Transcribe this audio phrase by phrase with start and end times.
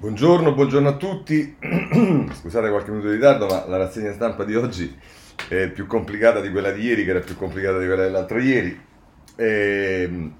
[0.00, 1.56] Buongiorno, buongiorno a tutti.
[2.30, 4.96] Scusate qualche minuto di ritardo, ma la rassegna stampa di oggi
[5.48, 8.80] è più complicata di quella di ieri, che era più complicata di quella dell'altro ieri.
[9.34, 10.34] E, ehm,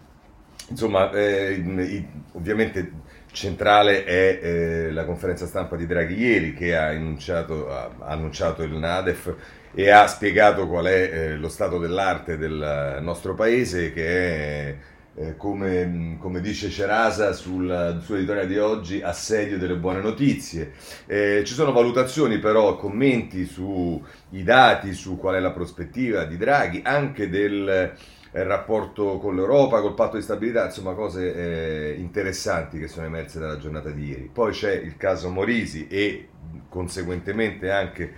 [0.68, 2.93] insomma, eh, ovviamente
[3.32, 8.75] centrale è eh, la conferenza stampa di Draghi ieri che ha, enunciato, ha, annunciato il
[8.75, 9.35] NADEF
[9.75, 14.77] e ha spiegato qual è eh, lo stato dell'arte del nostro paese che è
[15.18, 20.72] eh, come, come, dice Cerasa sul suo editoriale di oggi, assedio delle buone notizie.
[21.07, 24.00] Eh, ci sono valutazioni però, commenti sui
[24.44, 29.94] dati, su qual è la prospettiva di Draghi, anche del eh, rapporto con l'Europa, col
[29.94, 34.30] patto di stabilità, insomma cose eh, interessanti che sono emerse dalla giornata di ieri.
[34.33, 36.28] Poi c'è il caso Morisi e
[36.69, 38.12] conseguentemente anche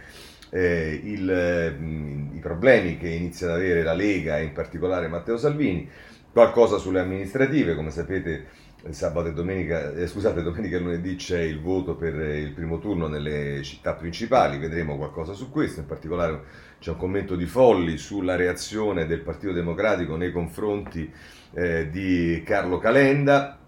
[0.51, 5.89] eh, il, i problemi che inizia ad avere la Lega e in particolare Matteo Salvini
[6.33, 8.47] qualcosa sulle amministrative, come sapete
[8.91, 13.09] sabato e domenica, eh, scusate, domenica e lunedì c'è il voto per il primo turno
[13.09, 16.43] nelle città principali, vedremo qualcosa su questo, in particolare
[16.79, 21.13] c'è un commento di Folli sulla reazione del Partito Democratico nei confronti
[21.53, 23.59] eh, di Carlo Calenda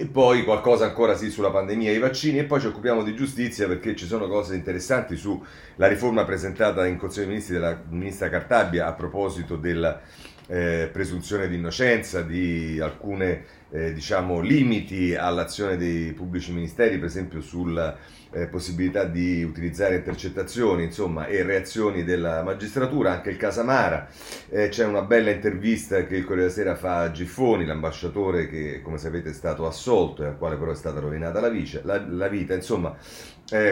[0.00, 3.16] e poi qualcosa ancora sì sulla pandemia e i vaccini e poi ci occupiamo di
[3.16, 8.28] giustizia perché ci sono cose interessanti sulla riforma presentata in Consiglio dei Ministri dalla ministra
[8.28, 10.00] Cartabia a proposito della
[10.48, 17.40] eh, presunzione di innocenza, di alcune eh, diciamo, limiti all'azione dei pubblici ministeri, per esempio
[17.40, 17.96] sulla
[18.30, 24.08] eh, possibilità di utilizzare intercettazioni insomma, e reazioni della magistratura, anche il Casamara.
[24.48, 28.80] Eh, c'è una bella intervista che il Corriere della Sera fa a Giffoni, l'ambasciatore che
[28.82, 32.02] come sapete è stato assolto e al quale però è stata rovinata la, vice, la,
[32.08, 32.54] la vita.
[32.54, 32.96] Insomma,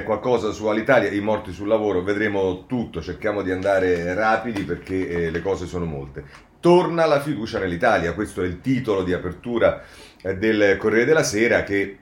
[0.05, 5.31] qualcosa su Alitalia, i morti sul lavoro, vedremo tutto, cerchiamo di andare rapidi perché eh,
[5.31, 6.25] le cose sono molte.
[6.67, 9.85] Torna la fiducia nell'Italia, questo è il titolo di apertura
[10.21, 11.97] eh, del Corriere della Sera che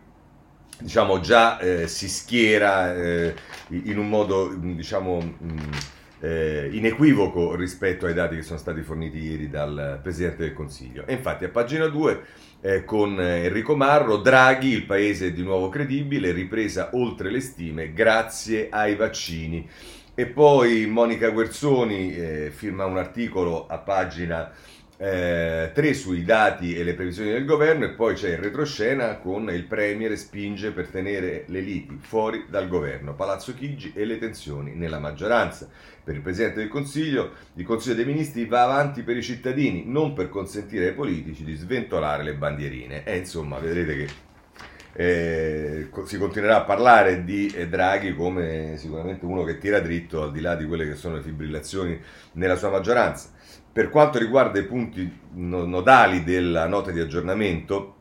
[0.78, 3.34] diciamo già eh, si schiera eh,
[3.68, 5.58] in un modo diciamo mh,
[6.20, 11.06] eh, inequivoco rispetto ai dati che sono stati forniti ieri dal Presidente del Consiglio.
[11.06, 12.22] E infatti a pagina 2
[12.62, 18.68] eh, con Enrico Marro, Draghi, il paese di nuovo credibile, ripresa oltre le stime grazie
[18.70, 19.68] ai vaccini.
[20.16, 24.48] E poi Monica Guerzoni eh, firma un articolo a pagina
[24.96, 29.50] eh, 3 sui dati e le previsioni del governo e poi c'è il retroscena con
[29.50, 34.76] il Premier spinge per tenere le liti fuori dal governo, Palazzo Chigi e le tensioni
[34.76, 35.68] nella maggioranza.
[36.04, 40.12] Per il Presidente del Consiglio, il Consiglio dei Ministri va avanti per i cittadini, non
[40.12, 43.02] per consentire ai politici di sventolare le bandierine.
[43.02, 44.08] E insomma, vedrete che
[44.96, 50.32] eh, si continuerà a parlare di eh, Draghi come sicuramente uno che tira dritto al
[50.32, 52.00] di là di quelle che sono le fibrillazioni
[52.32, 53.30] nella sua maggioranza.
[53.72, 57.96] Per quanto riguarda i punti nodali della nota di aggiornamento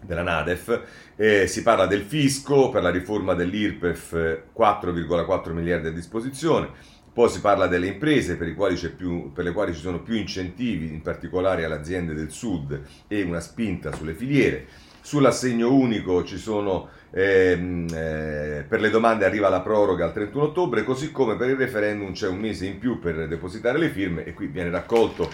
[0.00, 0.82] della Nadef,
[1.16, 6.70] eh, si parla del fisco per la riforma dell'IRPEF 4,4 miliardi a disposizione,
[7.12, 8.52] poi si parla delle imprese per,
[8.96, 13.22] più, per, le quali ci sono più incentivi, in particolare alle aziende del sud e
[13.22, 14.66] una spinta sulle filiere.
[15.04, 20.82] Sull'assegno unico ci sono, ehm, eh, per le domande arriva la proroga al 31 ottobre,
[20.82, 24.32] così come per il referendum c'è un mese in più per depositare le firme e
[24.32, 25.30] qui viene raccolto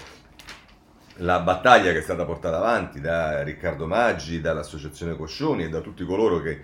[1.19, 6.05] la battaglia che è stata portata avanti da Riccardo Maggi, dall'Associazione Coscioni e da tutti
[6.05, 6.63] coloro che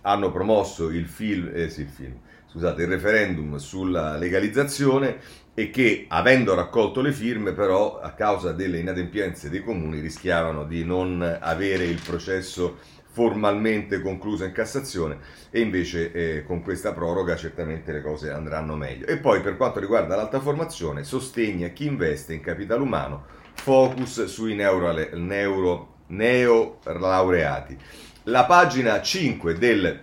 [0.00, 2.16] hanno promosso il film, eh sì, il film
[2.50, 5.18] scusate, il referendum sulla legalizzazione
[5.58, 10.84] e che avendo raccolto le firme però a causa delle inadempienze dei comuni rischiavano di
[10.84, 12.78] non avere il processo
[13.10, 15.18] formalmente concluso in Cassazione
[15.50, 19.06] e invece eh, con questa proroga certamente le cose andranno meglio.
[19.06, 24.26] E poi per quanto riguarda l'alta formazione, sostegni a chi investe in capitale umano, focus
[24.26, 27.76] sui neuro, neuro, neolaureati.
[28.24, 30.00] La pagina 5 del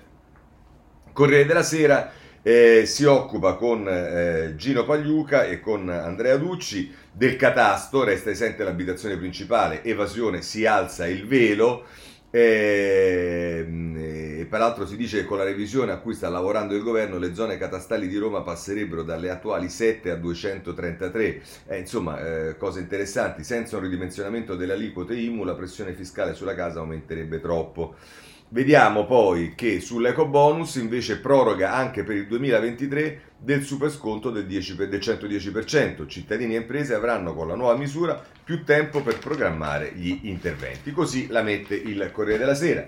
[1.13, 2.11] Corriere della Sera
[2.47, 8.63] eh, si occupa con eh, Gino Pagliuca e con Andrea Ducci del catasto, resta esente
[8.63, 11.85] l'abitazione principale, evasione, si alza il velo.
[12.29, 13.65] E,
[14.41, 17.33] e peraltro si dice che con la revisione a cui sta lavorando il governo le
[17.33, 21.41] zone catastali di Roma passerebbero dalle attuali 7 a 233.
[21.65, 22.19] Eh, insomma,
[22.49, 23.43] eh, cose interessanti.
[23.43, 27.95] Senza un ridimensionamento delle aliquote IMU la pressione fiscale sulla casa aumenterebbe troppo.
[28.49, 34.45] Vediamo poi che sull'eco bonus invece proroga anche per il 2023 del super sconto del,
[34.45, 36.07] 10, del 110%.
[36.07, 40.91] Cittadini e imprese avranno con la nuova misura più tempo per programmare gli interventi.
[40.91, 42.85] Così la mette il Corriere della Sera.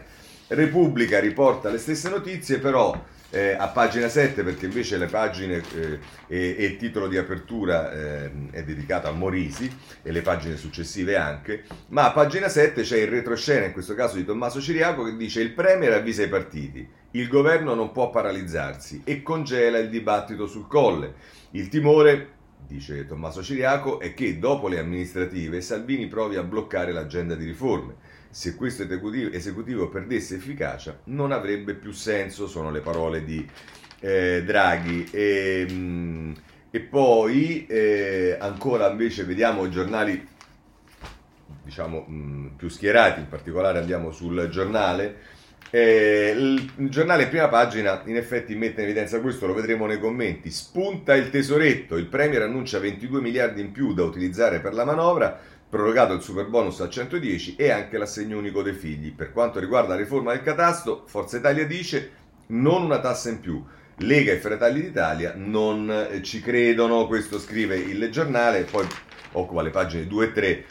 [0.50, 2.96] Repubblica riporta le stesse notizie, però
[3.30, 8.32] eh, a pagina 7 perché invece le pagine eh, e, il titolo di apertura eh,
[8.52, 9.70] è dedicato a Morisi
[10.02, 14.16] e le pagine successive anche, ma a pagina 7 c'è il retroscena in questo caso
[14.16, 19.02] di Tommaso Ciriaco che dice il Premier avvisa i partiti, Il governo non può paralizzarsi
[19.04, 21.14] e congela il dibattito sul colle.
[21.52, 22.30] Il timore,
[22.68, 27.96] dice Tommaso Ciriaco, è che dopo le amministrative Salvini provi a bloccare l'agenda di riforme.
[28.38, 33.44] Se questo esecutivo, esecutivo perdesse efficacia non avrebbe più senso, sono le parole di
[34.00, 35.10] eh, Draghi.
[35.10, 36.32] E, mh, mm,
[36.70, 40.28] e poi eh, ancora invece vediamo i giornali
[41.64, 45.16] diciamo mh, mm, più schierati, in particolare andiamo sul giornale.
[45.72, 50.52] Eh, il giornale prima pagina in effetti mette in evidenza questo, lo vedremo nei commenti.
[50.52, 55.57] Spunta il tesoretto, il Premier annuncia 22 miliardi in più da utilizzare per la manovra,
[55.70, 59.14] prorogato il super bonus al 110 e anche l'assegno unico dei figli.
[59.14, 62.12] Per quanto riguarda la riforma del catasto, Forza Italia dice
[62.48, 63.64] non una tassa in più,
[63.98, 68.86] Lega e Fratelli d'Italia non eh, ci credono, questo scrive il giornale, poi
[69.34, 70.66] occupa le pagine 2 e 3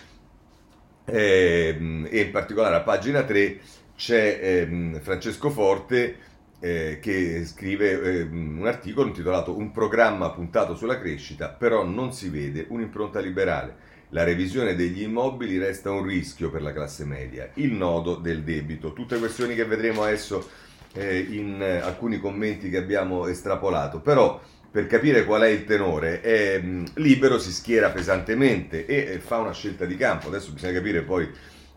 [1.06, 3.60] eh, e in particolare a pagina 3
[3.96, 6.16] c'è eh, Francesco Forte
[6.60, 12.28] eh, che scrive eh, un articolo intitolato Un programma puntato sulla crescita, però non si
[12.28, 13.94] vede un'impronta liberale.
[14.10, 18.92] La revisione degli immobili resta un rischio per la classe media, il nodo del debito.
[18.92, 20.48] Tutte questioni che vedremo adesso
[20.92, 26.22] eh, in eh, alcuni commenti che abbiamo estrapolato, però per capire qual è il tenore,
[26.22, 30.28] eh, Libero si schiera pesantemente e eh, fa una scelta di campo.
[30.28, 31.28] Adesso bisogna capire poi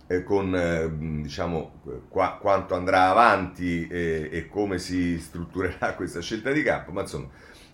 [0.05, 0.87] eh, con eh,
[1.23, 7.27] diciamo, qua, quanto andrà avanti e come si strutturerà questa scelta di campo, ma insomma,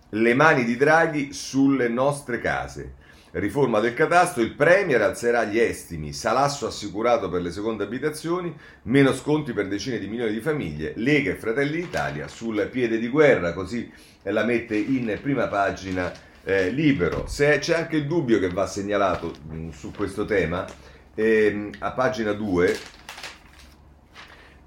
[0.09, 3.03] le mani di Draghi sulle nostre case
[3.37, 9.11] Riforma del catasto, il Premier alzerà gli estimi, salasso assicurato per le seconde abitazioni, meno
[9.11, 13.51] sconti per decine di milioni di famiglie, Lega e Fratelli d'Italia sul piede di guerra,
[13.51, 13.91] così
[14.23, 16.13] la mette in prima pagina
[16.45, 17.27] eh, libero.
[17.27, 20.65] Se c'è anche il dubbio che va segnalato mh, mm, su questo tema,
[21.13, 22.77] eh, a pagina 2,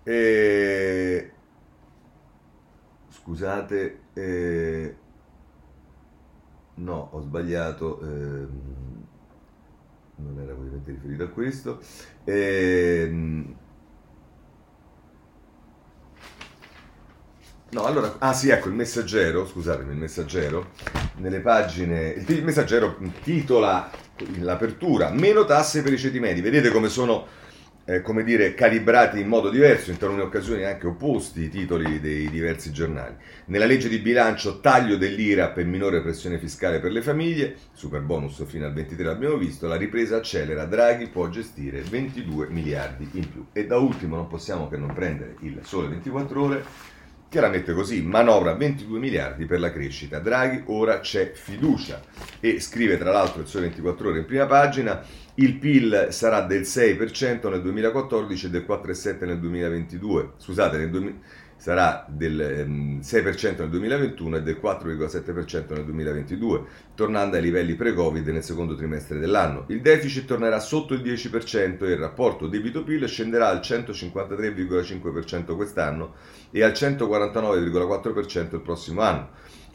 [0.03, 1.31] eh,
[3.09, 4.97] scusate, eh,
[6.79, 8.49] No, ho sbagliato, ehm,
[10.17, 11.81] non era ovviamente riferito a questo.
[12.25, 13.55] Ehm,
[17.71, 20.71] no, allora, ah sì, ecco, il messaggero, scusatemi, il messaggero,
[21.17, 23.91] nelle pagine, il, messaggero titola
[24.39, 27.27] l'apertura, meno tasse per i ceti medi, vedete come sono
[27.89, 32.29] eh, come dire, calibrati in modo diverso, in talune occasioni anche opposti i titoli dei
[32.29, 33.15] diversi giornali.
[33.47, 38.45] Nella legge di bilancio taglio dell'IRA per minore pressione fiscale per le famiglie, super bonus
[38.45, 43.47] fino al 23 l'abbiamo visto, la ripresa accelera, Draghi può gestire 22 miliardi in più.
[43.55, 46.65] E da ultimo non possiamo che non prendere il sole 24 ore,
[47.31, 52.03] che la mette così, manovra 22 miliardi per la crescita, Draghi ora c'è fiducia
[52.39, 55.03] e scrive tra l'altro il sole 24 ore in prima pagina,
[55.39, 60.33] il PIL sarà del 6% nel 2014 e del 4,7% nel 2022.
[60.37, 61.15] Scusate, nel 2000,
[61.57, 66.63] sarà del 6% ehm, nel 2021 e del 4,7% nel 2022,
[66.97, 69.65] tornando ai livelli pre-Covid nel secondo trimestre dell'anno.
[69.69, 76.15] Il deficit tornerà sotto il 10% e il rapporto debito-PIL scenderà al 153,5% quest'anno
[76.51, 79.29] e al 149,4% il prossimo anno.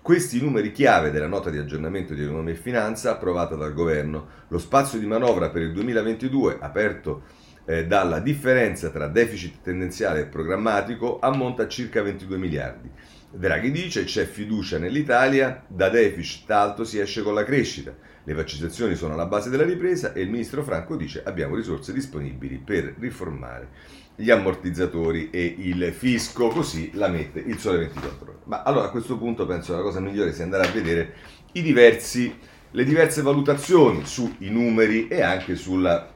[0.03, 4.27] Questi numeri chiave della nota di aggiornamento di economia e finanza approvata dal governo.
[4.49, 7.23] Lo spazio di manovra per il 2022, aperto
[7.63, 12.91] eh, dalla differenza tra deficit tendenziale e programmatico, ammonta a circa 22 miliardi.
[13.31, 17.95] Draghi dice c'è fiducia nell'Italia, da deficit alto si esce con la crescita.
[18.25, 22.57] Le vaccinazioni sono la base della ripresa e il ministro Franco dice abbiamo risorse disponibili
[22.57, 23.69] per riformare
[24.15, 28.39] gli ammortizzatori e il fisco, così la mette il sole 24 ore.
[28.45, 31.13] Ma allora a questo punto penso che la cosa migliore sia andare a vedere
[31.51, 32.35] diversi,
[32.71, 36.11] le diverse valutazioni sui numeri e anche sulla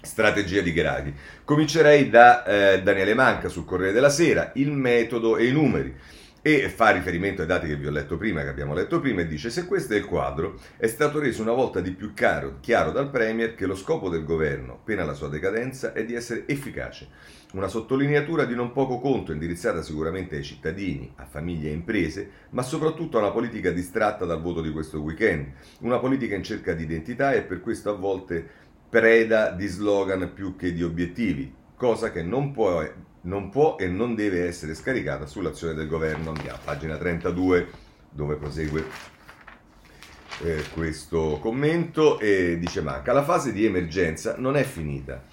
[0.00, 1.14] strategia di Draghi.
[1.44, 5.94] Comincerei da eh, Daniele Manca sul Corriere della Sera, il metodo e i numeri
[6.56, 9.26] e fa riferimento ai dati che vi ho letto prima, che abbiamo letto prima, e
[9.26, 12.90] dice se questo è il quadro, è stato reso una volta di più chiaro, chiaro
[12.90, 17.08] dal Premier che lo scopo del governo, pena la sua decadenza, è di essere efficace.
[17.52, 22.62] Una sottolineatura di non poco conto, indirizzata sicuramente ai cittadini, a famiglie e imprese, ma
[22.62, 25.52] soprattutto a una politica distratta dal voto di questo weekend.
[25.80, 28.46] Una politica in cerca di identità e per questo a volte
[28.88, 32.82] preda di slogan più che di obiettivi, cosa che non può
[33.22, 36.30] non può e non deve essere scaricata sull'azione del governo.
[36.30, 37.68] Andiamo a pagina 32
[38.10, 38.84] dove prosegue
[40.42, 45.24] eh, questo commento e dice Manca, la fase di emergenza non è finita.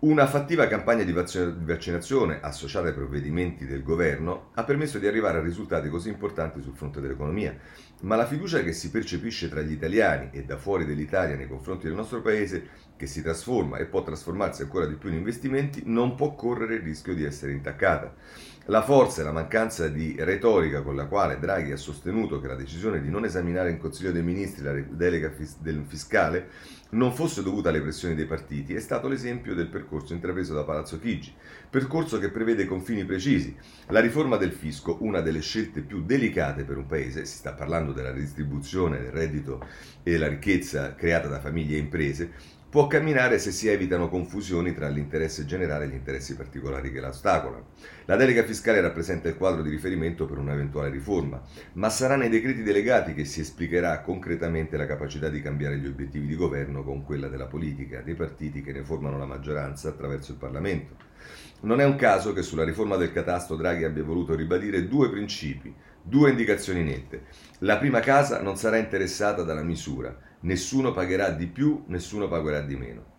[0.00, 5.42] Una fattiva campagna di vaccinazione associata ai provvedimenti del governo ha permesso di arrivare a
[5.42, 7.56] risultati così importanti sul fronte dell'economia,
[8.02, 11.86] ma la fiducia che si percepisce tra gli italiani e da fuori dell'Italia nei confronti
[11.86, 16.14] del nostro paese che si trasforma e può trasformarsi ancora di più in investimenti, non
[16.14, 18.14] può correre il rischio di essere intaccata.
[18.68, 22.54] La forza e la mancanza di retorica con la quale Draghi ha sostenuto che la
[22.54, 26.48] decisione di non esaminare in Consiglio dei Ministri la delega del fiscale
[26.94, 30.98] non fosse dovuta alle pressioni dei partiti è stato l'esempio del percorso intrapreso da Palazzo
[30.98, 31.34] Chigi,
[31.68, 33.54] percorso che prevede confini precisi.
[33.88, 37.92] La riforma del fisco, una delle scelte più delicate per un paese, si sta parlando
[37.92, 39.60] della redistribuzione del reddito
[40.02, 42.32] e della ricchezza creata da famiglie e imprese,
[42.74, 47.10] può camminare se si evitano confusioni tra l'interesse generale e gli interessi particolari che la
[47.10, 47.66] ostacolano.
[48.06, 51.40] La delega fiscale rappresenta il quadro di riferimento per un'eventuale riforma,
[51.74, 56.26] ma sarà nei decreti delegati che si esplicherà concretamente la capacità di cambiare gli obiettivi
[56.26, 60.38] di governo con quella della politica, dei partiti che ne formano la maggioranza attraverso il
[60.38, 60.96] Parlamento.
[61.60, 65.72] Non è un caso che sulla riforma del catasto Draghi abbia voluto ribadire due principi,
[66.02, 67.26] due indicazioni nette.
[67.58, 72.76] La prima casa non sarà interessata dalla misura, nessuno pagherà di più, nessuno pagherà di
[72.76, 73.12] meno.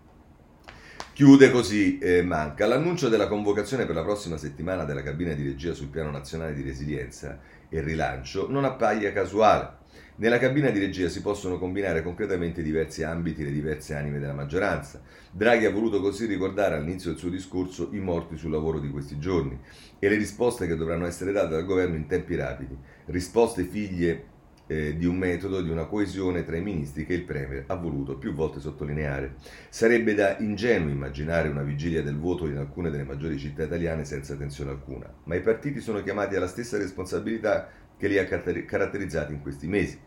[1.13, 2.65] Chiude così eh, Manca.
[2.65, 6.61] L'annuncio della convocazione per la prossima settimana della cabina di regia sul piano nazionale di
[6.61, 7.39] resilienza
[7.69, 9.83] e rilancio non appaia casuale.
[10.17, 14.33] Nella cabina di regia si possono combinare concretamente diversi ambiti e le diverse anime della
[14.33, 15.01] maggioranza.
[15.31, 19.17] Draghi ha voluto così ricordare all'inizio del suo discorso i morti sul lavoro di questi
[19.17, 19.57] giorni
[19.99, 24.33] e le risposte che dovranno essere date dal governo in tempi rapidi, risposte figlie
[24.67, 28.17] eh, di un metodo, di una coesione tra i ministri che il Premier ha voluto
[28.17, 29.35] più volte sottolineare.
[29.69, 34.35] Sarebbe da ingenuo immaginare una vigilia del voto in alcune delle maggiori città italiane senza
[34.35, 39.41] tensione alcuna, ma i partiti sono chiamati alla stessa responsabilità che li ha caratterizzati in
[39.41, 39.97] questi mesi.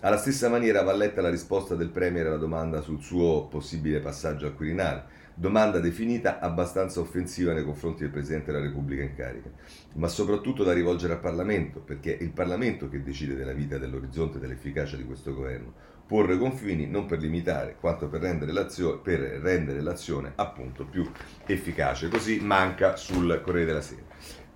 [0.00, 4.46] Alla stessa maniera va letta la risposta del Premier alla domanda sul suo possibile passaggio
[4.46, 9.48] al Quirinale domanda definita abbastanza offensiva nei confronti del Presidente della Repubblica in carica,
[9.94, 14.38] ma soprattutto da rivolgere al Parlamento, perché è il Parlamento che decide della vita, dell'orizzonte
[14.38, 15.72] e dell'efficacia di questo governo.
[16.08, 21.08] Porre confini non per limitare, quanto per rendere l'azione, per rendere l'azione appunto più
[21.46, 22.08] efficace.
[22.08, 24.02] Così manca sul Corriere della Sera.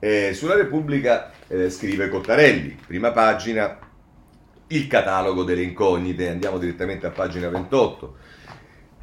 [0.01, 3.79] Eh, sulla Repubblica eh, scrive Cottarelli, prima pagina,
[4.69, 8.17] il catalogo delle incognite, andiamo direttamente a pagina 28.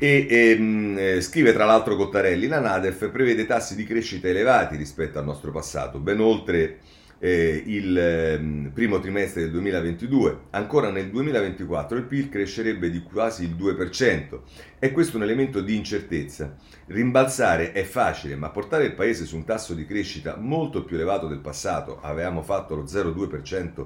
[0.02, 5.20] E ehm, eh, scrive tra l'altro Cottarelli, la Nadef prevede tassi di crescita elevati rispetto
[5.20, 6.78] al nostro passato, ben oltre
[7.20, 10.40] eh, il eh, primo trimestre del 2022.
[10.52, 14.40] Ancora nel 2024 il PIL crescerebbe di quasi il 2%
[14.80, 16.56] e questo è un elemento di incertezza.
[16.86, 21.28] Rimbalzare è facile, ma portare il paese su un tasso di crescita molto più elevato
[21.28, 23.86] del passato, avevamo fatto lo 0,2%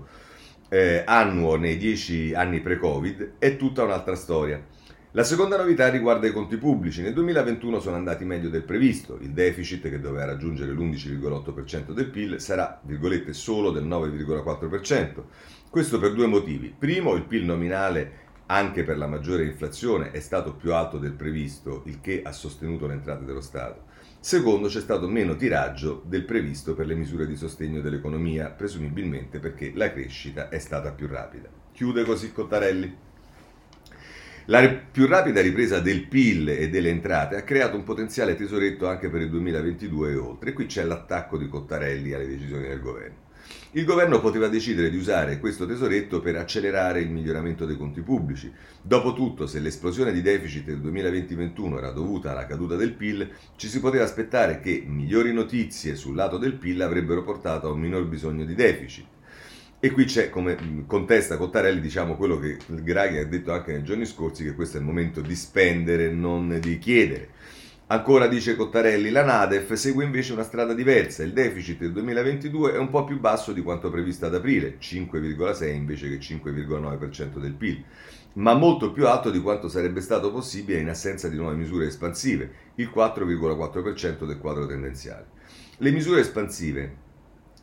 [0.70, 4.64] eh, annuo nei 10 anni pre-Covid, è tutta un'altra storia.
[5.16, 7.04] La seconda novità riguarda i conti pubblici.
[7.04, 9.20] Nel 2021 sono andati meglio del previsto.
[9.22, 15.24] Il deficit, che doveva raggiungere l'11,8% del PIL, sarà, virgolette, solo del 9,4%.
[15.70, 16.74] Questo per due motivi.
[16.76, 21.84] Primo, il PIL nominale anche per la maggiore inflazione è stato più alto del previsto,
[21.86, 23.84] il che ha sostenuto le entrate dello Stato.
[24.20, 29.74] Secondo, c'è stato meno tiraggio del previsto per le misure di sostegno dell'economia, presumibilmente perché
[29.76, 31.50] la crescita è stata più rapida.
[31.72, 33.12] Chiude così Cottarelli.
[34.48, 39.10] La più rapida ripresa del PIL e delle entrate ha creato un potenziale tesoretto anche
[39.10, 40.50] per il 2022 e oltre.
[40.50, 43.22] E qui c'è l'attacco di Cottarelli alle decisioni del governo.
[43.72, 48.52] Il governo poteva decidere di usare questo tesoretto per accelerare il miglioramento dei conti pubblici.
[48.82, 53.80] Dopotutto, se l'esplosione di deficit del 2020-21 era dovuta alla caduta del PIL, ci si
[53.80, 58.44] poteva aspettare che migliori notizie sul lato del PIL avrebbero portato a un minor bisogno
[58.44, 59.13] di deficit.
[59.86, 64.06] E qui c'è, come contesta Cottarelli, diciamo quello che Draghi ha detto anche nei giorni
[64.06, 67.32] scorsi, che questo è il momento di spendere, non di chiedere.
[67.88, 72.78] Ancora dice Cottarelli, la Nadef segue invece una strada diversa, il deficit del 2022 è
[72.78, 77.84] un po' più basso di quanto previsto ad aprile, 5,6 invece che 5,9% del PIL,
[78.36, 82.50] ma molto più alto di quanto sarebbe stato possibile in assenza di nuove misure espansive,
[82.76, 85.26] il 4,4% del quadro tendenziale.
[85.76, 87.03] Le misure espansive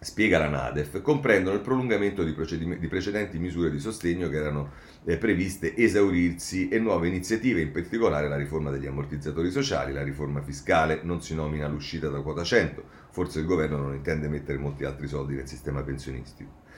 [0.02, 2.34] spiega la Nadef, comprendono il prolungamento di,
[2.78, 4.70] di precedenti misure di sostegno che erano
[5.04, 10.40] eh, previste esaurirsi e nuove iniziative, in particolare la riforma degli ammortizzatori sociali, la riforma
[10.40, 14.84] fiscale, non si nomina l'uscita da quota 100, forse il governo non intende mettere molti
[14.84, 16.68] altri soldi nel sistema pensionistico.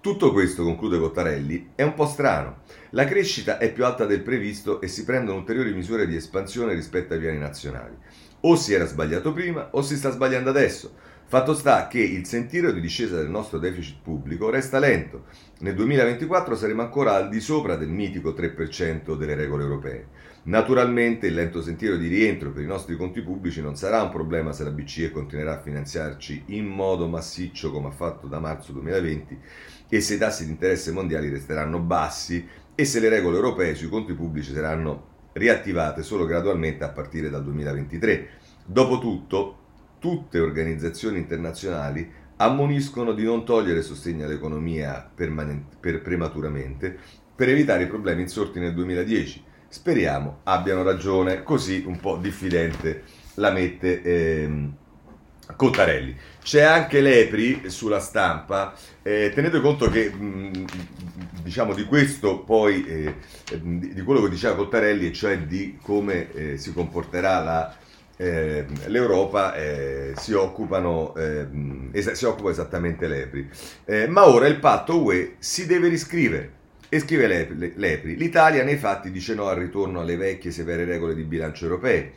[0.00, 2.62] Tutto questo, conclude Cottarelli, è un po' strano.
[2.90, 7.12] La crescita è più alta del previsto e si prendono ulteriori misure di espansione rispetto
[7.12, 7.94] ai piani nazionali.
[8.40, 10.92] O si era sbagliato prima o si sta sbagliando adesso.
[11.32, 15.24] Fatto sta che il sentiero di discesa del nostro deficit pubblico resta lento.
[15.60, 20.08] Nel 2024 saremo ancora al di sopra del mitico 3% delle regole europee.
[20.42, 24.52] Naturalmente il lento sentiero di rientro per i nostri conti pubblici non sarà un problema
[24.52, 29.38] se la BCE continuerà a finanziarci in modo massiccio come ha fatto da marzo 2020
[29.88, 33.88] e se i tassi di interesse mondiali resteranno bassi e se le regole europee sui
[33.88, 38.28] conti pubblici saranno riattivate solo gradualmente a partire dal 2023.
[38.66, 39.61] Dopotutto,
[40.02, 46.98] tutte organizzazioni internazionali ammoniscono di non togliere sostegno all'economia per prematuramente
[47.36, 49.44] per evitare i problemi insorti nel 2010.
[49.68, 53.04] Speriamo abbiano ragione, così un po' diffidente
[53.34, 54.74] la mette ehm,
[55.54, 56.16] Cottarelli.
[56.42, 60.64] C'è anche Lepri sulla stampa, eh, tenete conto che mh,
[61.44, 63.14] diciamo di questo poi, eh,
[63.60, 67.76] di quello che diceva Cottarelli, e cioè di come eh, si comporterà la,
[68.22, 71.14] eh, l'Europa, eh, si, occupano,
[71.92, 73.48] es- si occupa esattamente Lepri.
[73.84, 76.60] Eh, ma ora il patto UE si deve riscrivere.
[76.88, 77.26] E scrive
[77.74, 82.12] Lepri, l'Italia nei fatti dice no al ritorno alle vecchie severe regole di bilancio europee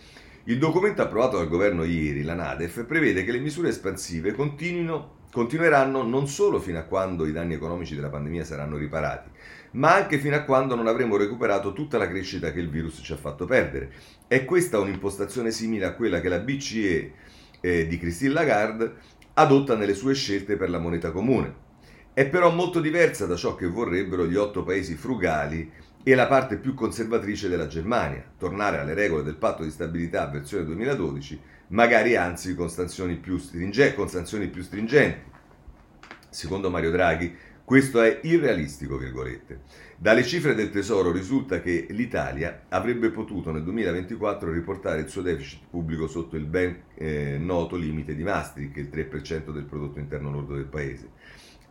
[0.48, 6.28] il documento approvato dal governo ieri, la NADEF, prevede che le misure espansive continueranno non
[6.28, 9.30] solo fino a quando i danni economici della pandemia saranno riparati,
[9.76, 13.12] ma anche fino a quando non avremo recuperato tutta la crescita che il virus ci
[13.12, 13.92] ha fatto perdere.
[14.28, 17.14] È questa un'impostazione simile a quella che la BCE
[17.60, 18.94] eh, di Christine Lagarde
[19.34, 21.64] adotta nelle sue scelte per la moneta comune.
[22.14, 25.70] È però molto diversa da ciò che vorrebbero gli otto paesi frugali
[26.02, 30.64] e la parte più conservatrice della Germania, tornare alle regole del patto di stabilità versione
[30.64, 35.34] 2012, magari anzi con sanzioni più, stringe- con sanzioni più stringenti.
[36.30, 39.62] Secondo Mario Draghi, questo è irrealistico, virgolette.
[39.98, 45.64] Dalle cifre del Tesoro risulta che l'Italia avrebbe potuto nel 2024 riportare il suo deficit
[45.70, 50.54] pubblico sotto il ben eh, noto limite di Maastricht, il 3% del prodotto interno lordo
[50.54, 51.10] del paese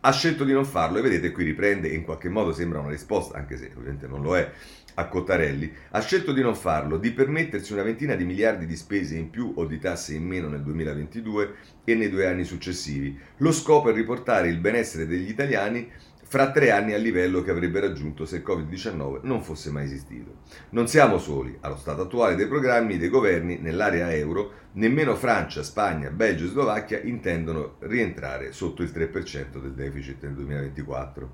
[0.07, 2.91] ha scelto di non farlo e vedete qui riprende e in qualche modo sembra una
[2.91, 4.51] risposta, anche se ovviamente non lo è,
[4.95, 9.15] a Cottarelli, ha scelto di non farlo, di permettersi una ventina di miliardi di spese
[9.15, 13.17] in più o di tasse in meno nel 2022 e nei due anni successivi.
[13.37, 15.89] Lo scopo è riportare il benessere degli italiani
[16.27, 20.39] fra tre anni al livello che avrebbe raggiunto se il Covid-19 non fosse mai esistito.
[20.71, 26.09] Non siamo soli, allo stato attuale dei programmi dei governi nell'area euro, nemmeno Francia, Spagna,
[26.09, 31.33] Belgio e Slovacchia intendono rientrare sotto il 3% del deficit nel 2024.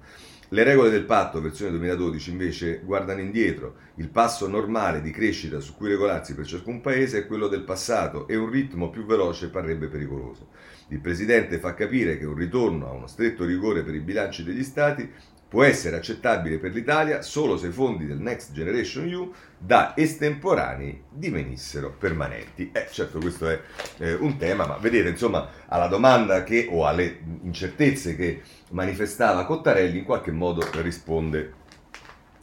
[0.54, 3.76] Le regole del patto versione 2012 invece guardano indietro.
[3.96, 8.28] Il passo normale di crescita su cui regolarsi per ciascun paese è quello del passato
[8.28, 10.50] e un ritmo più veloce parrebbe pericoloso.
[10.90, 14.64] Il Presidente fa capire che un ritorno a uno stretto rigore per i bilanci degli
[14.64, 15.10] Stati
[15.52, 21.04] può essere accettabile per l'Italia solo se i fondi del Next Generation EU da estemporanei
[21.10, 22.72] divenissero permanenti.
[22.72, 23.60] Eh, certo questo è
[23.98, 29.98] eh, un tema, ma vedete insomma alla domanda che, o alle incertezze che manifestava Cottarelli
[29.98, 31.56] in qualche modo risponde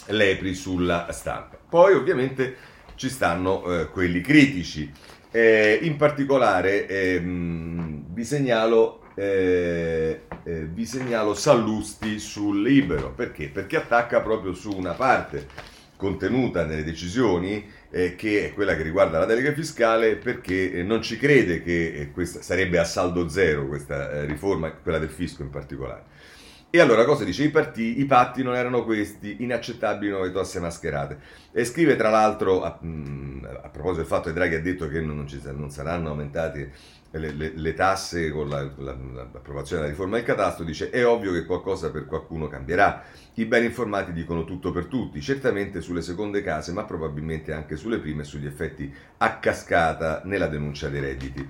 [0.09, 1.57] Lepri sulla stampa.
[1.66, 2.57] Poi ovviamente
[2.97, 4.92] ci stanno eh, quelli critici.
[5.31, 13.11] Eh, in particolare ehm, vi, segnalo, eh, eh, vi segnalo Sallusti sul Libero.
[13.11, 13.48] Perché?
[13.48, 15.46] Perché attacca proprio su una parte
[15.96, 21.02] contenuta nelle decisioni eh, che è quella che riguarda la delega fiscale perché eh, non
[21.02, 25.42] ci crede che eh, questa sarebbe a saldo zero questa eh, riforma, quella del fisco
[25.42, 26.04] in particolare.
[26.70, 27.44] E allora cosa dice?
[27.44, 31.18] I, parti, I patti non erano questi, inaccettabili nuove tasse mascherate.
[31.50, 35.00] E scrive tra l'altro, a, mm, a proposito del fatto che Draghi ha detto che
[35.00, 36.70] non, ci, non saranno aumentate
[37.11, 41.33] le, le, le, tasse con la, la, l'approvazione della riforma del catasto, dice è ovvio
[41.33, 43.03] che qualcosa per qualcuno cambierà.
[43.35, 47.99] I ben informati dicono tutto per tutti, certamente sulle seconde case, ma probabilmente anche sulle
[47.99, 51.49] prime e sugli effetti a cascata nella denuncia dei redditi.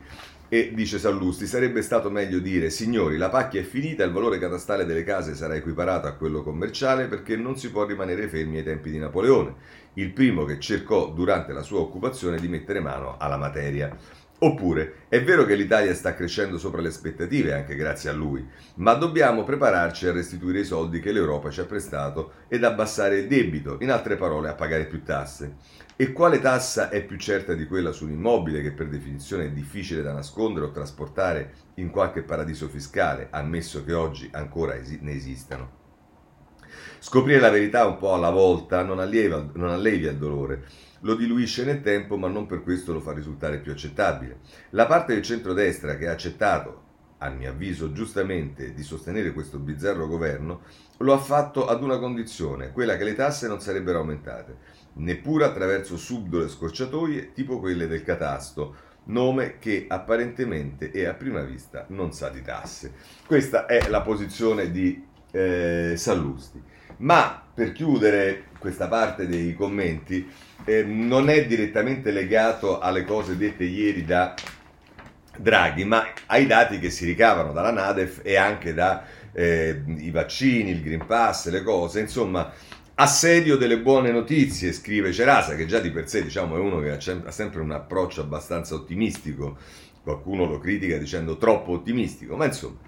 [0.51, 4.87] E dice Sallusti, sarebbe stato meglio dire, signori, la pacchia è finita, il valore catastale
[4.87, 8.91] delle case sarà equiparato a quello commerciale perché non si può rimanere fermi ai tempi
[8.91, 9.55] di Napoleone,
[9.95, 13.95] il primo che cercò durante la sua occupazione di mettere mano alla materia.
[14.41, 18.47] Oppure, è vero che l'Italia sta crescendo sopra le aspettative anche grazie a lui,
[18.77, 23.27] ma dobbiamo prepararci a restituire i soldi che l'Europa ci ha prestato ed abbassare il
[23.27, 25.57] debito, in altre parole a pagare più tasse.
[25.97, 29.51] E quale tassa è più certa di quella su un immobile che per definizione è
[29.51, 35.15] difficile da nascondere o trasportare in qualche paradiso fiscale, ammesso che oggi ancora esi- ne
[35.15, 35.79] esistano?
[37.01, 40.65] Scoprire la verità un po' alla volta non, allieva, non allevia il dolore,
[41.01, 44.41] lo diluisce nel tempo ma non per questo lo fa risultare più accettabile.
[44.71, 46.83] La parte del centrodestra che ha accettato,
[47.19, 50.63] a mio avviso giustamente, di sostenere questo bizzarro governo,
[50.99, 55.97] lo ha fatto ad una condizione, quella che le tasse non sarebbero aumentate neppure attraverso
[55.97, 62.29] subdole scorciatoie tipo quelle del catasto, nome che apparentemente e a prima vista non sa
[62.29, 62.93] di tasse.
[63.27, 66.63] Questa è la posizione di eh, Sallusti.
[66.99, 70.29] Ma per chiudere questa parte dei commenti,
[70.65, 74.35] eh, non è direttamente legato alle cose dette ieri da
[75.37, 78.99] Draghi, ma ai dati che si ricavano dalla Nadef e anche dai
[79.33, 82.53] eh, vaccini, il Green Pass, le cose, insomma
[83.01, 86.91] Assedio delle buone notizie, scrive Cerasa, che già di per sé diciamo, è uno che
[86.91, 89.57] ha sempre un approccio abbastanza ottimistico.
[90.03, 92.79] Qualcuno lo critica dicendo troppo ottimistico, ma insomma,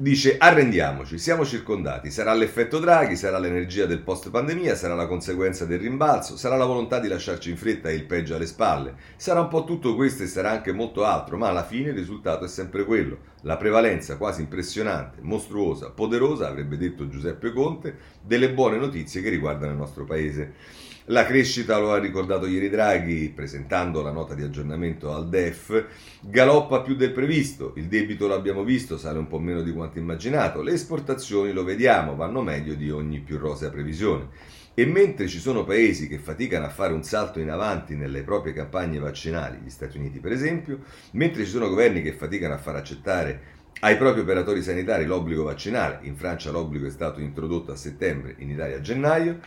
[0.00, 5.66] dice arrendiamoci, siamo circondati, sarà l'effetto Draghi, sarà l'energia del post pandemia, sarà la conseguenza
[5.66, 9.40] del rimbalzo, sarà la volontà di lasciarci in fretta e il peggio alle spalle, sarà
[9.40, 12.48] un po' tutto questo e sarà anche molto altro, ma alla fine il risultato è
[12.48, 19.20] sempre quello, la prevalenza quasi impressionante, mostruosa, poderosa, avrebbe detto Giuseppe Conte, delle buone notizie
[19.20, 20.78] che riguardano il nostro paese.
[21.10, 25.86] La crescita, lo ha ricordato ieri Draghi, presentando la nota di aggiornamento al DEF,
[26.20, 30.62] galoppa più del previsto, il debito l'abbiamo visto, sale un po' meno di quanto immaginato,
[30.62, 34.28] le esportazioni lo vediamo, vanno meglio di ogni più rosea previsione.
[34.72, 38.52] E mentre ci sono paesi che faticano a fare un salto in avanti nelle proprie
[38.52, 40.78] campagne vaccinali, gli Stati Uniti per esempio,
[41.14, 45.98] mentre ci sono governi che faticano a far accettare ai propri operatori sanitari l'obbligo vaccinale,
[46.02, 49.40] in Francia l'obbligo è stato introdotto a settembre, in Italia a gennaio,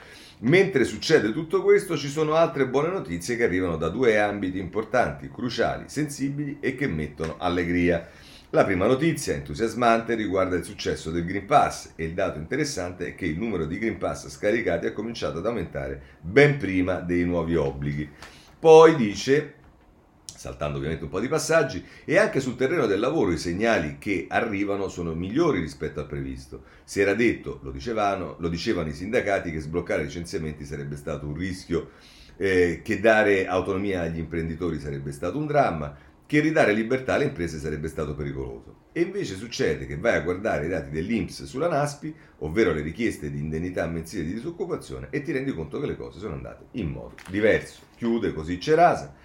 [0.44, 5.30] Mentre succede tutto questo ci sono altre buone notizie che arrivano da due ambiti importanti,
[5.30, 8.10] cruciali, sensibili e che mettono allegria.
[8.50, 13.16] La prima notizia entusiasmante riguarda il successo del Green Pass e il dato interessante è
[13.16, 17.56] che il numero di Green Pass scaricati ha cominciato ad aumentare ben prima dei nuovi
[17.56, 18.10] obblighi.
[18.60, 19.54] Poi dice
[20.44, 24.26] saltando ovviamente un po' di passaggi, e anche sul terreno del lavoro i segnali che
[24.28, 26.64] arrivano sono migliori rispetto al previsto.
[26.84, 31.26] Si era detto, lo dicevano, lo dicevano i sindacati, che sbloccare i licenziamenti sarebbe stato
[31.26, 31.92] un rischio,
[32.36, 37.58] eh, che dare autonomia agli imprenditori sarebbe stato un dramma, che ridare libertà alle imprese
[37.58, 38.82] sarebbe stato pericoloso.
[38.92, 43.32] E invece succede che vai a guardare i dati dell'Inps sulla NASPI, ovvero le richieste
[43.32, 46.90] di indennità mensile di disoccupazione, e ti rendi conto che le cose sono andate in
[46.90, 47.84] modo diverso.
[47.96, 49.23] Chiude così Cerasa.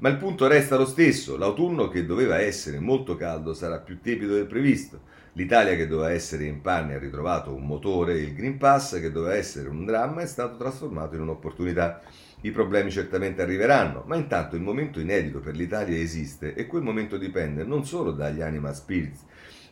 [0.00, 4.32] Ma il punto resta lo stesso, l'autunno che doveva essere molto caldo sarà più tiepido
[4.32, 5.02] del previsto.
[5.34, 9.34] L'Italia che doveva essere in panne ha ritrovato un motore, il Green Pass che doveva
[9.34, 12.00] essere un dramma è stato trasformato in un'opportunità.
[12.40, 17.18] I problemi certamente arriveranno, ma intanto il momento inedito per l'Italia esiste e quel momento
[17.18, 19.20] dipende non solo dagli animal spirits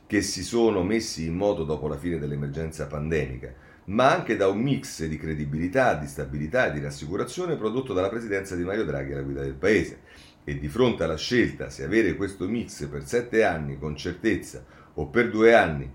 [0.07, 3.53] che si sono messi in moto dopo la fine dell'emergenza pandemica,
[3.85, 8.57] ma anche da un mix di credibilità, di stabilità e di rassicurazione prodotto dalla presidenza
[8.57, 10.01] di Mario Draghi alla guida del Paese.
[10.44, 15.07] E di fronte alla scelta se avere questo mix per sette anni con certezza o
[15.07, 15.90] per due anni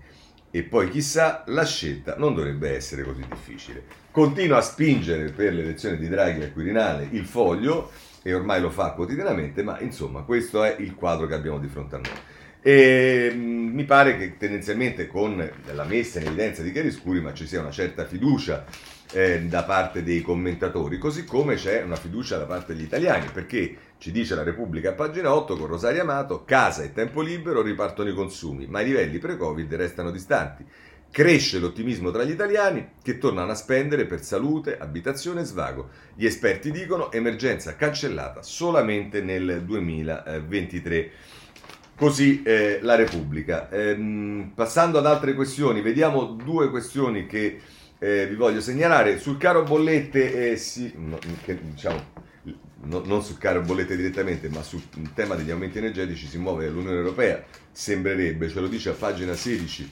[0.56, 3.82] e poi chissà, la scelta non dovrebbe essere così difficile.
[4.12, 7.90] Continua a spingere per l'elezione di Draghi al Quirinale il foglio
[8.22, 11.96] e ormai lo fa quotidianamente, ma insomma questo è il quadro che abbiamo di fronte
[11.96, 12.18] a noi.
[12.62, 15.36] E mm, mi pare che tendenzialmente con
[15.72, 18.64] la messa in evidenza di chiaroscuri ma ci sia una certa fiducia
[19.12, 23.76] eh, da parte dei commentatori, così come c'è una fiducia da parte degli italiani, perché
[24.04, 28.10] ci dice la Repubblica a pagina 8 con Rosario Amato, casa e tempo libero ripartono
[28.10, 30.62] i consumi, ma i livelli pre-Covid restano distanti.
[31.10, 35.88] Cresce l'ottimismo tra gli italiani che tornano a spendere per salute, abitazione e svago.
[36.14, 41.10] Gli esperti dicono emergenza cancellata solamente nel 2023.
[41.96, 43.70] Così eh, la Repubblica.
[43.70, 47.58] Ehm, passando ad altre questioni, vediamo due questioni che
[47.98, 49.18] eh, vi voglio segnalare.
[49.18, 52.32] Sul caro bollette, eh, sì, no, che, diciamo,
[52.84, 54.82] no, non sul caro bollette direttamente, ma sul
[55.14, 59.90] tema degli aumenti energetici si muove l'Unione Europea, sembrerebbe, ce lo dice a pagina 16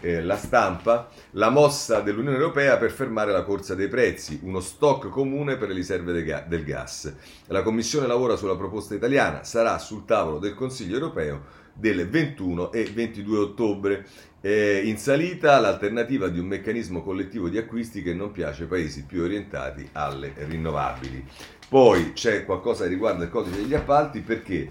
[0.00, 5.08] eh, la stampa, la mossa dell'Unione Europea per fermare la corsa dei prezzi, uno stock
[5.08, 7.12] comune per le riserve de ga- del gas.
[7.46, 12.84] La Commissione lavora sulla proposta italiana, sarà sul tavolo del Consiglio Europeo del 21 e
[12.84, 14.06] 22 ottobre.
[14.40, 19.04] Eh, in salita l'alternativa di un meccanismo collettivo di acquisti che non piace ai paesi
[19.04, 21.24] più orientati alle rinnovabili.
[21.72, 24.70] Poi c'è qualcosa che riguarda il codice degli appalti perché,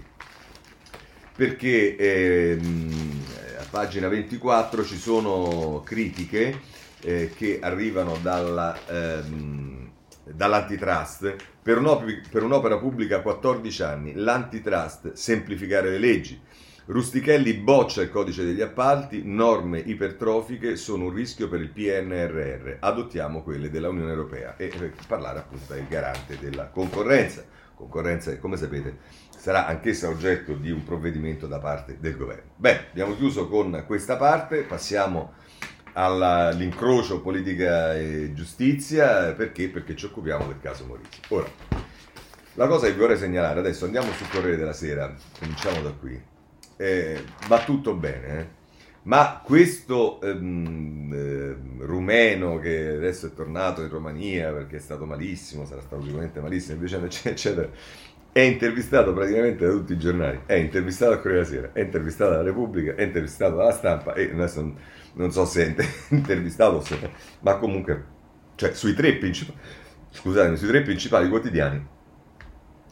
[1.36, 3.24] perché ehm,
[3.58, 6.60] a pagina 24 ci sono critiche
[7.02, 9.90] eh, che arrivano dalla, ehm,
[10.26, 11.82] dall'antitrust per,
[12.30, 16.40] per un'opera pubblica a 14 anni, l'antitrust, semplificare le leggi.
[16.86, 23.44] Rustichelli boccia il codice degli appalti, norme ipertrofiche sono un rischio per il PNRR, adottiamo
[23.44, 28.58] quelle della Unione Europea e per parlare appunto del garante della concorrenza, concorrenza che come
[28.58, 28.98] sapete
[29.38, 32.54] sarà anch'essa oggetto di un provvedimento da parte del governo.
[32.56, 35.34] Bene, abbiamo chiuso con questa parte, passiamo
[35.94, 39.70] all'incrocio politica e giustizia, perché?
[39.70, 41.20] Perché ci occupiamo del caso Morizzi.
[41.28, 41.48] Ora,
[42.56, 46.31] la cosa che vorrei segnalare, adesso andiamo sul Corriere della Sera, cominciamo da qui
[46.82, 48.48] eh, va tutto bene, eh?
[49.04, 55.66] ma questo ehm, eh, rumeno che adesso è tornato in Romania perché è stato malissimo,
[55.66, 57.70] sarà stato sicuramente malissimo, eccetera, eccetera,
[58.32, 62.44] è intervistato praticamente da tutti i giornali, è intervistato a Corriere Sera, è intervistato alla
[62.44, 64.74] Repubblica, è intervistato dalla stampa e adesso
[65.14, 66.98] non, so se è intervistato, se,
[67.42, 68.06] ma comunque
[68.56, 69.60] cioè sui tre principali,
[70.10, 71.86] scusatemi, sui tre principali quotidiani,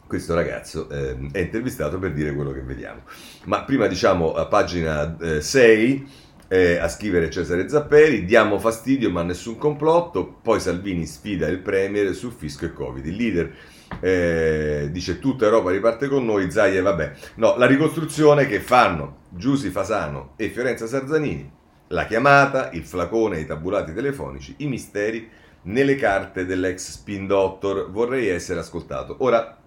[0.09, 3.03] questo ragazzo eh, è intervistato per dire quello che vediamo.
[3.45, 6.09] Ma prima diciamo a pagina eh, 6
[6.47, 12.15] eh, a scrivere Cesare Zapperi, diamo fastidio ma nessun complotto, poi Salvini sfida il Premier
[12.15, 13.05] su fisco e Covid.
[13.05, 13.55] Il leader
[13.99, 17.11] eh, dice tutta Europa riparte con noi, Zaia vabbè.
[17.35, 21.51] No, la ricostruzione che fanno Giusi Fasano e Fiorenza Sarzanini,
[21.89, 25.29] la chiamata, il flacone, i tabulati telefonici, i misteri
[25.63, 27.91] nelle carte dell'ex spin doctor.
[27.91, 29.17] Vorrei essere ascoltato.
[29.19, 29.58] Ora,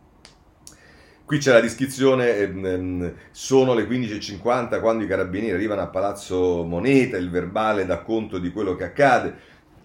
[1.24, 7.16] Qui c'è la descrizione, ehm, sono le 15.50 quando i carabinieri arrivano a Palazzo Moneta,
[7.16, 9.34] il verbale dà conto di quello che accade.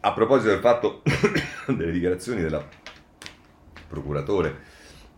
[0.01, 1.03] A proposito del fatto
[1.67, 2.65] delle dichiarazioni della
[3.87, 4.75] procuratore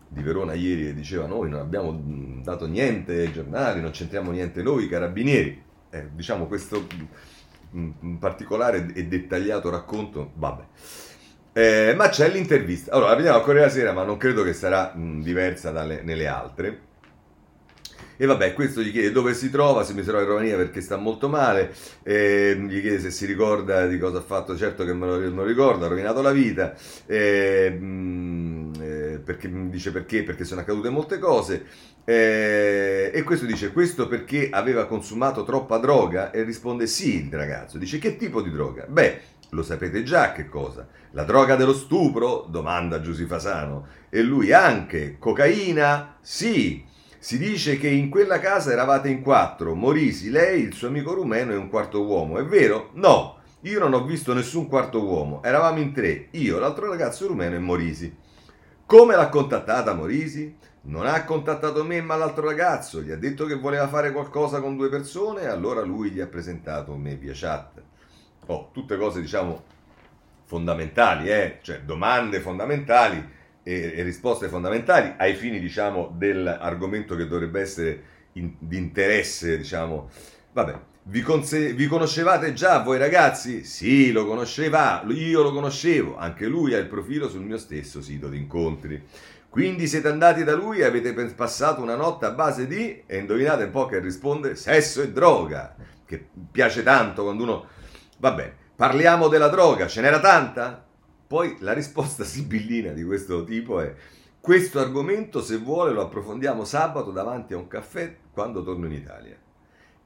[0.08, 2.00] di Verona ieri che diceva noi non abbiamo
[2.42, 5.62] dato niente ai giornali, non c'entriamo niente noi, i carabinieri.
[5.90, 6.86] Eh, diciamo questo
[8.18, 10.62] particolare e dettagliato racconto, vabbè.
[11.52, 12.92] Eh, ma c'è l'intervista.
[12.92, 16.02] Allora, la vediamo a Corriere della Sera, ma non credo che sarà mh, diversa dalle,
[16.02, 16.88] nelle altre.
[18.16, 20.98] E vabbè, questo gli chiede dove si trova, se mi trova in Romania perché sta
[20.98, 25.06] molto male, eh, gli chiede se si ricorda di cosa ha fatto, certo che me
[25.06, 26.74] lo, me lo ricorda, ha rovinato la vita,
[27.06, 27.78] eh,
[29.24, 31.64] perché, dice perché, perché sono accadute molte cose,
[32.04, 37.78] eh, e questo dice questo perché aveva consumato troppa droga e risponde sì il ragazzo,
[37.78, 38.84] dice che tipo di droga?
[38.86, 40.86] Beh, lo sapete già che cosa?
[41.10, 42.46] La droga dello stupro?
[42.48, 43.86] domanda Giusy Fasano.
[44.08, 45.16] E lui anche.
[45.18, 46.16] Cocaina?
[46.20, 46.84] Sì.
[47.18, 51.52] Si dice che in quella casa eravate in quattro, Morisi, lei, il suo amico rumeno
[51.52, 52.38] e un quarto uomo.
[52.38, 52.90] È vero?
[52.94, 53.38] No.
[53.62, 55.42] Io non ho visto nessun quarto uomo.
[55.42, 58.16] Eravamo in tre, io, l'altro ragazzo rumeno e Morisi.
[58.86, 60.56] Come l'ha contattata Morisi?
[60.82, 64.76] Non ha contattato me ma l'altro ragazzo, gli ha detto che voleva fare qualcosa con
[64.76, 67.82] due persone e allora lui gli ha presentato me via chat
[68.50, 69.64] oh, tutte cose diciamo
[70.44, 71.58] fondamentali, eh?
[71.62, 73.24] cioè domande fondamentali
[73.62, 80.10] e, e, risposte fondamentali ai fini diciamo dell'argomento che dovrebbe essere in, di interesse diciamo
[80.52, 83.64] vabbè vi, conse- vi, conoscevate già voi ragazzi?
[83.64, 88.28] Sì, lo conosceva, io lo conoscevo, anche lui ha il profilo sul mio stesso sito
[88.28, 89.02] di incontri.
[89.48, 93.64] Quindi siete andati da lui e avete passato una notte a base di, e indovinate
[93.64, 97.66] un po' che risponde, sesso e droga, che piace tanto quando uno
[98.20, 100.84] Vabbè, parliamo della droga, ce n'era tanta?
[101.26, 103.94] Poi la risposta sibillina di questo tipo è
[104.38, 109.36] questo argomento se vuole lo approfondiamo sabato davanti a un caffè quando torno in Italia.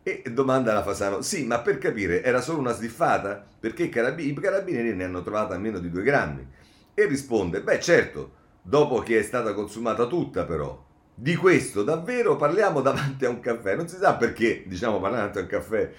[0.05, 3.45] E domanda la Fasano, sì, ma per capire, era solo una sniffata?
[3.59, 6.47] Perché i, carabinieri, i carabinieri ne hanno trovata meno di due grammi.
[6.95, 10.81] E risponde, beh certo, dopo che è stata consumata tutta però.
[11.13, 13.75] Di questo davvero parliamo davanti a un caffè.
[13.75, 15.93] Non si sa perché, diciamo, parlando davanti a un caffè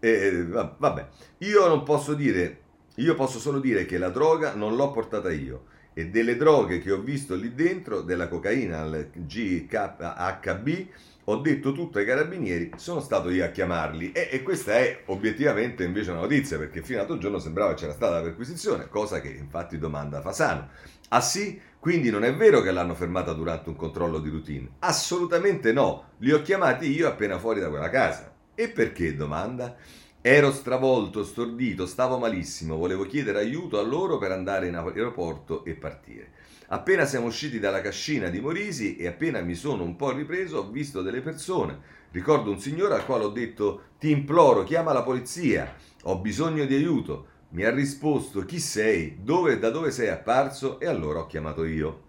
[0.00, 2.60] eh, vabbè, io non posso dire,
[2.96, 5.64] io posso solo dire che la droga non l'ho portata io
[5.98, 10.86] e delle droghe che ho visto lì dentro, della cocaina al GHB,
[11.28, 15.84] ho detto tutto ai carabinieri, sono stato io a chiamarli e, e, questa è obiettivamente
[15.84, 19.78] invece una notizia perché fino all'altro giorno sembrava c'era stata la perquisizione, cosa che infatti
[19.78, 20.68] domanda Fasano.
[21.08, 21.58] Ah sì?
[21.80, 24.68] Quindi non è vero che l'hanno fermata durante un controllo di routine?
[24.80, 28.34] Assolutamente no, li ho chiamati io appena fuori da quella casa.
[28.58, 29.14] E perché?
[29.14, 29.76] domanda.
[30.22, 35.74] Ero stravolto, stordito, stavo malissimo, volevo chiedere aiuto a loro per andare in aeroporto e
[35.74, 36.30] partire.
[36.68, 40.70] Appena siamo usciti dalla cascina di Morisi e appena mi sono un po' ripreso, ho
[40.70, 41.78] visto delle persone.
[42.12, 46.76] Ricordo un signore al quale ho detto: Ti imploro, chiama la polizia, ho bisogno di
[46.76, 47.26] aiuto.
[47.50, 49.18] Mi ha risposto: Chi sei?
[49.20, 50.80] Dove, da dove sei apparso?
[50.80, 52.05] E allora ho chiamato io.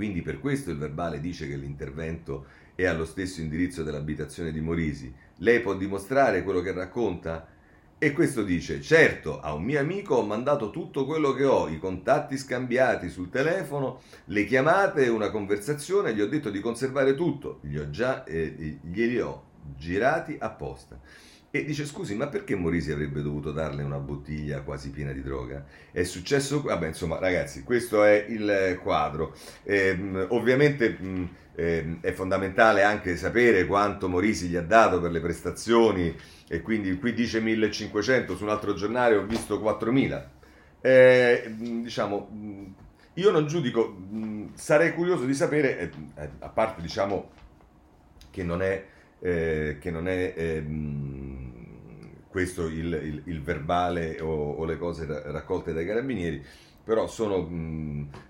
[0.00, 5.12] Quindi per questo il verbale dice che l'intervento è allo stesso indirizzo dell'abitazione di Morisi.
[5.40, 7.46] Lei può dimostrare quello che racconta?
[7.98, 11.78] E questo dice, certo, a un mio amico ho mandato tutto quello che ho, i
[11.78, 17.76] contatti scambiati sul telefono, le chiamate, una conversazione, gli ho detto di conservare tutto, gli
[17.76, 20.98] ho già, eh, glieli ho girati apposta.
[21.52, 25.64] E dice, scusi, ma perché Morisi avrebbe dovuto darle una bottiglia quasi piena di droga?
[25.90, 26.62] È successo...
[26.62, 29.34] Vabbè, insomma, ragazzi, questo è il quadro.
[29.64, 31.38] Eh, ovviamente...
[31.52, 36.16] Eh, è fondamentale anche sapere quanto Morisi gli ha dato per le prestazioni
[36.48, 40.30] e quindi qui dice 1500, su un altro giornale ho visto 4000.
[40.80, 42.74] Eh, diciamo,
[43.14, 43.96] io non giudico,
[44.54, 47.30] sarei curioso di sapere, eh, eh, a parte diciamo
[48.30, 48.84] che non è,
[49.20, 51.39] eh, che non è ehm,
[52.30, 56.42] questo il, il, il verbale o, o, le cose raccolte dai carabinieri,
[56.82, 57.44] però sono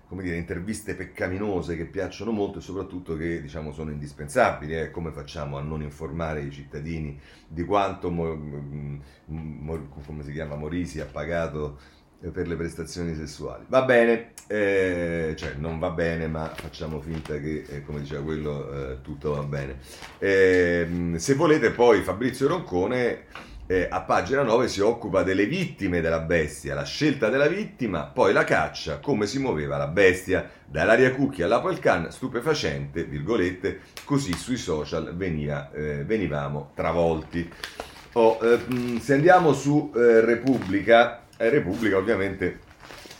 [0.07, 4.77] come dire, interviste peccaminose che piacciono molto e soprattutto che diciamo, sono indispensabili.
[4.77, 4.91] Eh?
[4.91, 8.35] Come facciamo a non informare i cittadini di quanto mo,
[9.25, 9.87] mo,
[10.31, 11.77] chiama, Morisi ha pagato
[12.31, 13.65] per le prestazioni sessuali.
[13.67, 18.91] Va bene, eh, cioè non va bene, ma facciamo finta che, eh, come diceva quello,
[18.91, 19.79] eh, tutto va bene.
[20.19, 26.19] Ehm, se volete poi Fabrizio Roncone eh, a pagina 9 si occupa delle vittime della
[26.19, 31.45] bestia, la scelta della vittima, poi la caccia, come si muoveva la bestia, dall'aria cucchia
[31.45, 37.49] all'Apple Can, stupefacente, virgolette, così sui social veniva, eh, venivamo travolti.
[38.13, 42.59] Oh, eh, se andiamo su eh, Repubblica, eh, Repubblica ovviamente,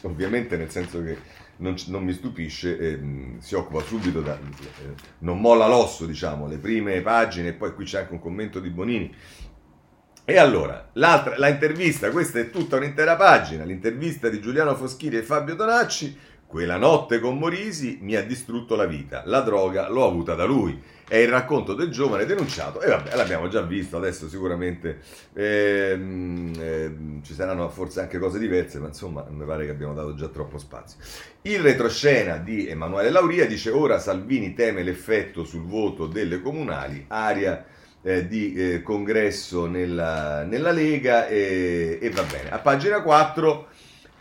[0.02, 4.34] ovviamente nel senso che non, non mi stupisce, ehm, si occupa subito da...
[4.36, 8.60] Eh, non molla l'osso, diciamo, le prime pagine e poi qui c'è anche un commento
[8.60, 9.16] di Bonini
[10.24, 15.56] e allora, la intervista, questa è tutta un'intera pagina, l'intervista di Giuliano Foschini e Fabio
[15.56, 16.18] Donacci,
[16.52, 20.78] quella notte con Morisi mi ha distrutto la vita, la droga l'ho avuta da lui.
[21.08, 25.00] È il racconto del giovane denunciato e vabbè, l'abbiamo già visto, adesso sicuramente
[25.34, 30.14] ehm, ehm, ci saranno forse anche cose diverse, ma insomma mi pare che abbiamo dato
[30.14, 31.00] già troppo spazio.
[31.44, 37.66] Il retroscena di Emanuele Lauria dice ora Salvini teme l'effetto sul voto delle comunali, aria
[38.04, 42.50] eh, di eh, congresso nella, nella Lega e, e, va bene.
[42.50, 43.68] A pagina 4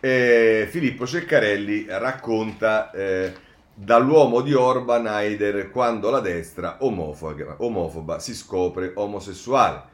[0.00, 3.32] eh, Filippo Ceccarelli racconta eh,
[3.74, 9.88] dall'uomo di Orban Haider quando la destra omofoba, omofoba si scopre omosessuale.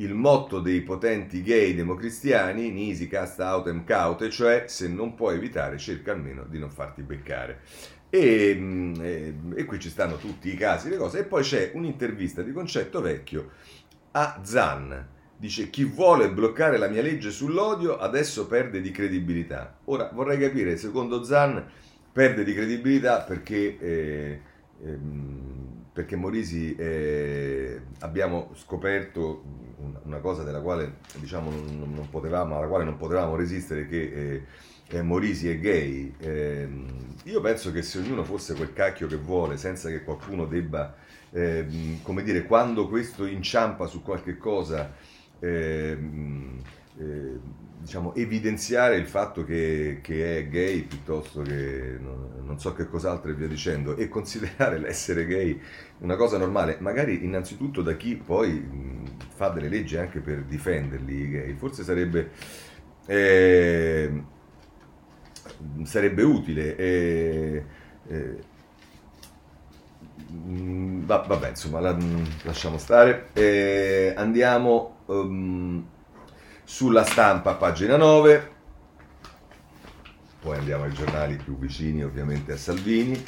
[0.00, 5.76] Il motto dei potenti gay democristiani, nisi, casta, autem, caute, cioè se non puoi evitare
[5.76, 7.62] cerca almeno di non farti beccare.
[8.10, 11.20] E, mm, e, e, qui ci stanno tutti i casi, le cose.
[11.20, 13.50] E poi c'è un'intervista di concetto vecchio
[14.12, 15.06] a Zan.
[15.36, 19.78] Dice chi vuole bloccare la mia legge sull'odio adesso perde di credibilità.
[19.84, 21.64] Ora vorrei capire, secondo Zan,
[22.12, 24.40] perde di credibilità perché, eh,
[24.82, 29.44] ehm, perché Morisi eh, abbiamo scoperto
[30.02, 34.44] una cosa della quale diciamo non, non potevamo, alla quale non potevamo resistere che eh,
[34.88, 36.68] eh, Morisi è gay, eh,
[37.24, 40.94] io penso che se ognuno fosse quel cacchio che vuole, senza che qualcuno debba,
[41.30, 41.66] eh,
[42.02, 44.94] come dire, quando questo inciampa su qualche cosa,
[45.40, 46.62] ehm,
[46.98, 47.38] eh,
[47.80, 53.30] diciamo, evidenziare il fatto che, che, è gay piuttosto che non, non so che cos'altro
[53.30, 55.60] e via dicendo, e considerare l'essere gay
[55.98, 61.14] una cosa normale, magari innanzitutto da chi poi mh, fa delle leggi anche per difenderli
[61.14, 62.30] i gay, forse sarebbe...
[65.58, 66.76] Eh, sarebbe utile.
[66.76, 67.64] E,
[68.08, 68.36] e,
[70.32, 73.28] mm, va, vabbè, insomma, la, mm, lasciamo stare.
[73.32, 75.84] E andiamo um,
[76.64, 78.56] sulla stampa, pagina 9.
[80.40, 83.24] Poi andiamo ai giornali più vicini, ovviamente, a Salvini.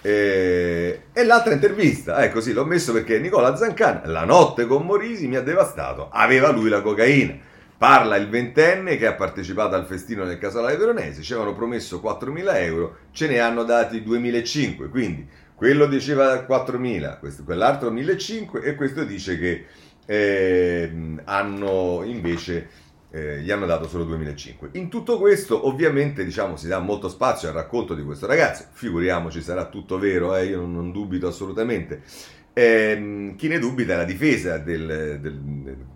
[0.00, 5.26] E, e, l'altra intervista, ecco sì, l'ho messo perché Nicola Zancan, la notte con Morisi
[5.26, 7.36] mi ha devastato, aveva lui la cocaina.
[7.78, 12.56] Parla il ventenne che ha partecipato al festino nel Casolare Veronese, ci avevano promesso 4.000
[12.56, 19.04] euro, ce ne hanno dati 2.500, quindi quello diceva 4.000, questo, quell'altro 1.500 e questo
[19.04, 19.66] dice che
[20.06, 20.90] eh,
[21.22, 22.68] hanno invece
[23.12, 24.70] eh, gli hanno dato solo 2.500.
[24.72, 29.40] In tutto questo ovviamente diciamo, si dà molto spazio al racconto di questo ragazzo, figuriamoci
[29.40, 32.02] sarà tutto vero, eh, io non, non, dubito assolutamente.
[32.52, 35.86] Eh, chi ne dubita è la difesa del, del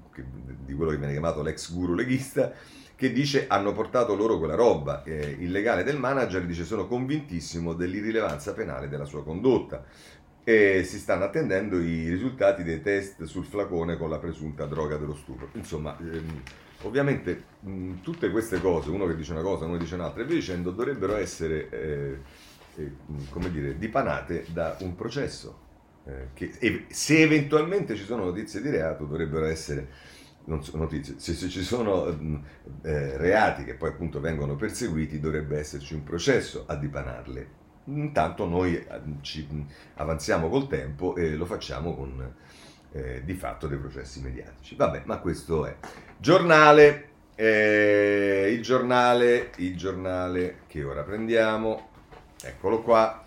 [0.73, 2.53] di quello che viene chiamato l'ex guru leghista,
[2.97, 8.53] che dice hanno portato loro quella roba eh, illegale del manager, dice sono convintissimo dell'irrilevanza
[8.55, 9.85] penale della sua condotta
[10.45, 15.15] e si stanno attendendo i risultati dei test sul flacone con la presunta droga dello
[15.15, 15.49] stupro.
[15.53, 16.43] Insomma, ehm,
[16.83, 20.37] ovviamente mh, tutte queste cose, uno che dice una cosa, uno dice un'altra e via
[20.37, 22.19] dicendo, dovrebbero essere, eh,
[22.77, 22.93] eh,
[23.31, 25.61] come dire, dipanate da un processo.
[26.05, 29.87] Eh, che se eventualmente ci sono notizie di reato dovrebbero essere
[30.45, 32.35] notizie, se, se, ci sono mm,
[32.83, 37.61] eh, reati che poi appunto vengono perseguiti dovrebbe esserci un processo a dipanarle.
[37.87, 38.87] Intanto noi eh,
[39.21, 39.47] ci
[39.95, 42.35] avanziamo col tempo e lo facciamo con
[42.93, 44.75] eh, di fatto dei processi mediatici.
[44.75, 45.77] Vabbè, ma questo è.
[46.19, 51.89] Giornale, eh, il giornale, il giornale che ora prendiamo,
[52.43, 53.25] eccolo qua,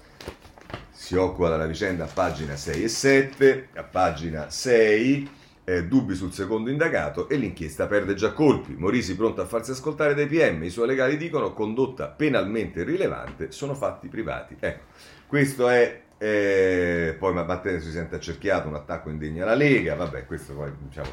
[0.92, 6.32] si occupa della vicenda a pagina 6 e 7, a pagina 6 eh, dubbi sul
[6.32, 8.76] secondo indagato e l'inchiesta perde già colpi.
[8.76, 13.74] Morisi pronto a farsi ascoltare dai PM, i suoi legali dicono condotta penalmente rilevante, sono
[13.74, 14.56] fatti privati.
[14.60, 14.84] Ecco,
[15.28, 16.04] questo è...
[16.18, 21.10] Eh, poi Matteo si sente accerchiato, un attacco indegno alla Lega, vabbè, questo poi diciamo,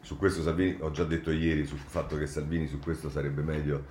[0.00, 3.84] su questo Salvini, ho già detto ieri sul fatto che Salvini su questo sarebbe meglio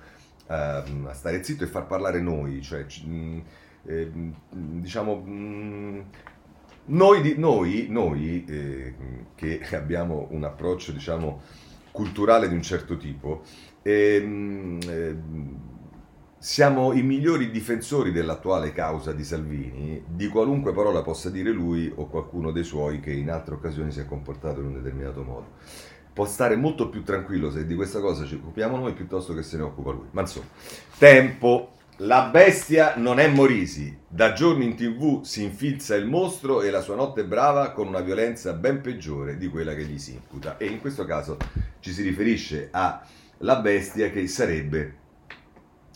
[0.46, 3.42] uh, stare zitto e far parlare noi, cioè mh,
[3.86, 4.10] eh,
[4.50, 6.04] diciamo mh,
[6.86, 8.94] noi, noi, noi eh,
[9.34, 11.40] che abbiamo un approccio, diciamo,
[11.90, 13.42] culturale di un certo tipo,
[13.82, 15.16] ehm, eh,
[16.38, 22.06] siamo i migliori difensori dell'attuale causa di Salvini, di qualunque parola possa dire lui o
[22.06, 25.46] qualcuno dei suoi che in altre occasioni si è comportato in un determinato modo.
[26.12, 29.56] Può stare molto più tranquillo se di questa cosa ci occupiamo noi piuttosto che se
[29.56, 30.06] ne occupa lui.
[30.10, 30.46] Ma insomma,
[30.98, 31.73] tempo.
[31.98, 33.96] La bestia non è Morisi.
[34.08, 38.00] Da giorni in tv si infilza il mostro e la sua notte brava con una
[38.00, 40.56] violenza ben peggiore di quella che gli si imputa.
[40.56, 41.36] E in questo caso
[41.78, 44.96] ci si riferisce alla bestia che sarebbe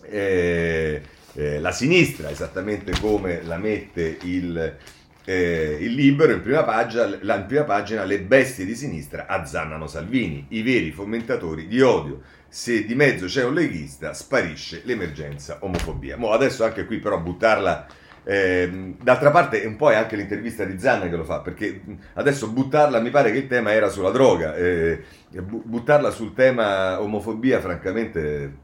[0.03, 4.77] eh, eh, la sinistra, esattamente come la mette il,
[5.25, 10.47] eh, il libero in prima, pagina, in prima pagina, le bestie di sinistra azzannano Salvini,
[10.51, 16.17] i veri fomentatori di odio se di mezzo c'è un leghista, sparisce l'emergenza omofobia.
[16.17, 17.87] Mo adesso anche qui però buttarla...
[18.25, 21.81] Eh, d'altra parte un po' è anche l'intervista di Zanna che lo fa, perché
[22.15, 27.59] adesso buttarla, mi pare che il tema era sulla droga, eh, buttarla sul tema omofobia
[27.61, 28.57] francamente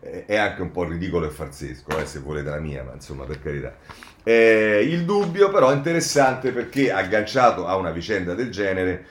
[0.00, 3.40] è anche un po' ridicolo e farsesco, eh, se volete la mia, ma insomma per
[3.42, 3.74] carità.
[4.22, 9.06] Eh, il dubbio però è interessante perché agganciato a una vicenda del genere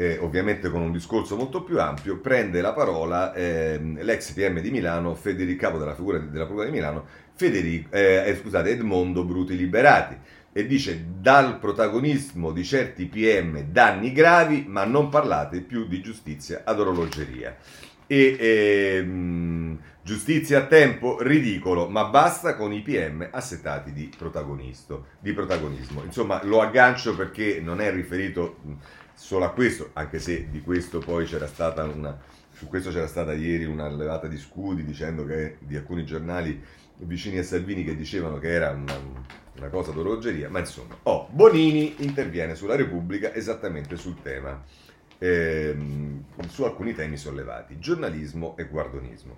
[0.00, 4.70] eh, ovviamente con un discorso molto più ampio, prende la parola eh, l'ex PM di
[4.70, 9.54] Milano, Federico, capo della figura della Procura di Milano, Federico, eh, eh, scusate, Edmondo Bruti
[9.54, 10.16] Liberati,
[10.52, 16.62] e dice dal protagonismo di certi PM danni gravi, ma non parlate più di giustizia
[16.64, 17.54] ad orologeria.
[18.06, 24.10] E ehm, giustizia a tempo, ridicolo, ma basta con i PM assettati di,
[25.20, 26.02] di protagonismo.
[26.04, 28.56] Insomma, lo aggancio perché non è riferito
[29.20, 32.18] solo a questo, anche se di questo poi c'era stata una,
[32.52, 36.60] su questo c'era stata ieri una levata di scudi dicendo che di alcuni giornali
[36.96, 38.98] vicini a Salvini che dicevano che era una,
[39.58, 44.64] una cosa d'orologeria, ma insomma, oh, Bonini interviene sulla Repubblica esattamente sul tema,
[45.18, 49.36] ehm, su alcuni temi sollevati, giornalismo e guardonismo.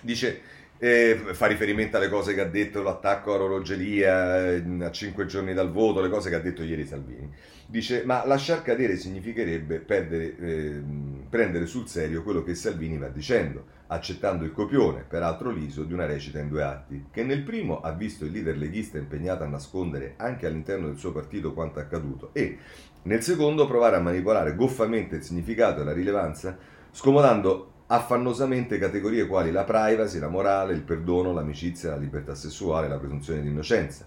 [0.00, 0.40] Dice,
[0.78, 5.54] eh, fa riferimento alle cose che ha detto l'attacco a orologeria eh, a cinque giorni
[5.54, 7.32] dal voto, le cose che ha detto ieri Salvini.
[7.68, 10.82] Dice, ma lasciar cadere significherebbe perdere, eh,
[11.28, 16.06] prendere sul serio quello che Salvini va dicendo, accettando il copione, peraltro liso, di una
[16.06, 20.14] recita in due atti, che nel primo ha visto il leader leghista impegnato a nascondere
[20.16, 22.58] anche all'interno del suo partito quanto accaduto e
[23.02, 26.56] nel secondo provare a manipolare goffamente il significato e la rilevanza,
[26.90, 32.98] scomodando affannosamente categorie quali la privacy, la morale, il perdono, l'amicizia, la libertà sessuale, la
[32.98, 34.06] presunzione di innocenza.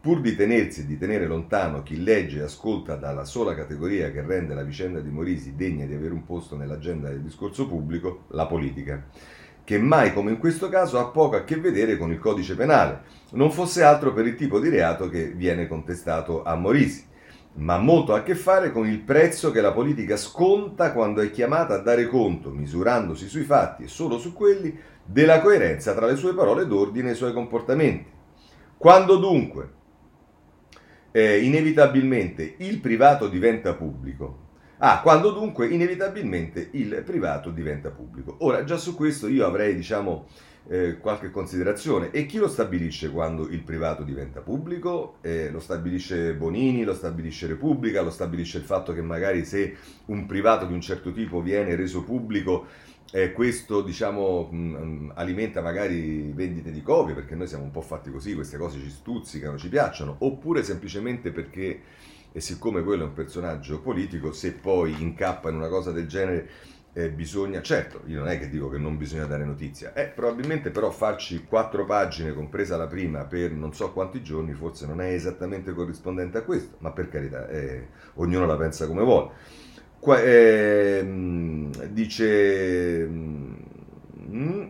[0.00, 4.20] Pur di tenersi e di tenere lontano chi legge e ascolta dalla sola categoria che
[4.20, 8.44] rende la vicenda di Morisi degna di avere un posto nell'agenda del discorso pubblico, la
[8.44, 9.02] politica,
[9.64, 13.00] che mai come in questo caso ha poco a che vedere con il codice penale,
[13.30, 17.06] non fosse altro per il tipo di reato che viene contestato a Morisi,
[17.54, 21.74] ma molto a che fare con il prezzo che la politica sconta quando è chiamata
[21.74, 26.34] a dare conto, misurandosi sui fatti e solo su quelli, della coerenza tra le sue
[26.34, 28.10] parole d'ordine e i suoi comportamenti.
[28.76, 29.72] Quando dunque
[31.12, 34.42] eh, inevitabilmente il privato diventa pubblico.
[34.78, 38.36] Ah, quando dunque inevitabilmente il privato diventa pubblico.
[38.40, 40.26] Ora, già su questo io avrei, diciamo,
[40.68, 42.10] eh, qualche considerazione.
[42.10, 45.16] E chi lo stabilisce quando il privato diventa pubblico?
[45.20, 50.26] Eh, lo stabilisce Bonini, lo stabilisce Repubblica, lo stabilisce il fatto che magari se un
[50.26, 52.66] privato di un certo tipo viene reso pubblico
[53.14, 58.10] eh, questo diciamo mh, alimenta magari vendite di copie perché noi siamo un po' fatti
[58.10, 61.80] così, queste cose ci stuzzicano, ci piacciono, oppure semplicemente perché,
[62.32, 66.48] e siccome quello è un personaggio politico, se poi incappa in una cosa del genere
[66.96, 70.70] eh, bisogna, certo, io non è che dico che non bisogna dare notizia, eh, probabilmente
[70.70, 75.08] però farci quattro pagine, compresa la prima, per non so quanti giorni, forse non è
[75.08, 79.30] esattamente corrispondente a questo, ma per carità, eh, ognuno la pensa come vuole.
[79.98, 81.04] Qua, eh,
[81.90, 84.66] dice, mm,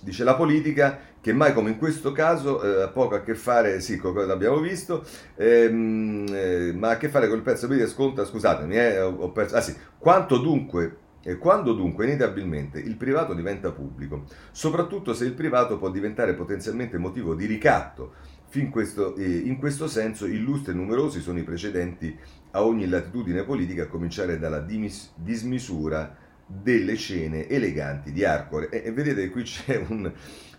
[0.00, 3.80] dice la politica che mai come in questo caso eh, ha poco a che fare,
[3.80, 5.02] sì, con quello abbiamo visto,
[5.36, 9.56] ehm, eh, ma a che fare con il pezzo di sconta, scusatemi, eh, ho, perso,
[9.56, 15.32] ah sì, quanto dunque e quando dunque inevitabilmente il privato diventa pubblico, soprattutto se il
[15.32, 18.12] privato può diventare potenzialmente motivo di ricatto,
[18.48, 22.14] fin questo, eh, in questo senso illustri e numerosi sono i precedenti
[22.50, 26.14] a ogni latitudine politica, a cominciare dalla dimis- dismisura
[26.46, 28.68] delle scene eleganti di Arcore.
[28.68, 30.12] E, e vedete qui c'è un,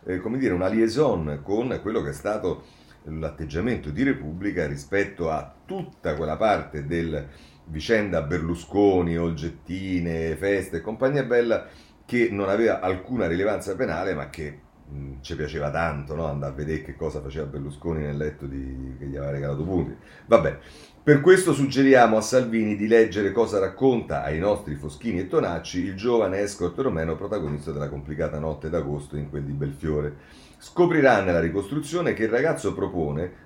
[0.06, 2.64] eh, come dire, una liaison con quello che è stato
[3.04, 7.28] l'atteggiamento di Repubblica rispetto a tutta quella parte del
[7.66, 11.68] vicenda Berlusconi, Olgettine, feste e compagnia bella
[12.06, 16.26] che non aveva alcuna rilevanza penale ma che mh, ci piaceva tanto no?
[16.26, 19.96] andare a vedere che cosa faceva Berlusconi nel letto di, che gli aveva regalato punti.
[20.28, 20.60] Vabbè,
[21.06, 25.96] Per questo suggeriamo a Salvini di leggere cosa racconta ai nostri Foschini e Tonacci il
[25.96, 30.16] giovane escort romeno protagonista della complicata notte d'agosto in quel di Belfiore.
[30.58, 33.44] Scoprirà nella ricostruzione che il ragazzo propone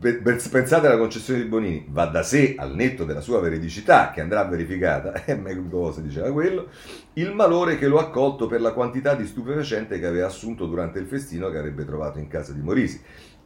[0.00, 4.44] Pensate alla concessione di Bonini, va da sé al netto della sua veridicità, che andrà
[4.44, 6.68] verificata, è meglio cosa diceva quello,
[7.14, 10.98] il malore che lo ha colto per la quantità di stupefacente che aveva assunto durante
[10.98, 13.00] il festino che avrebbe trovato in casa di Morisi.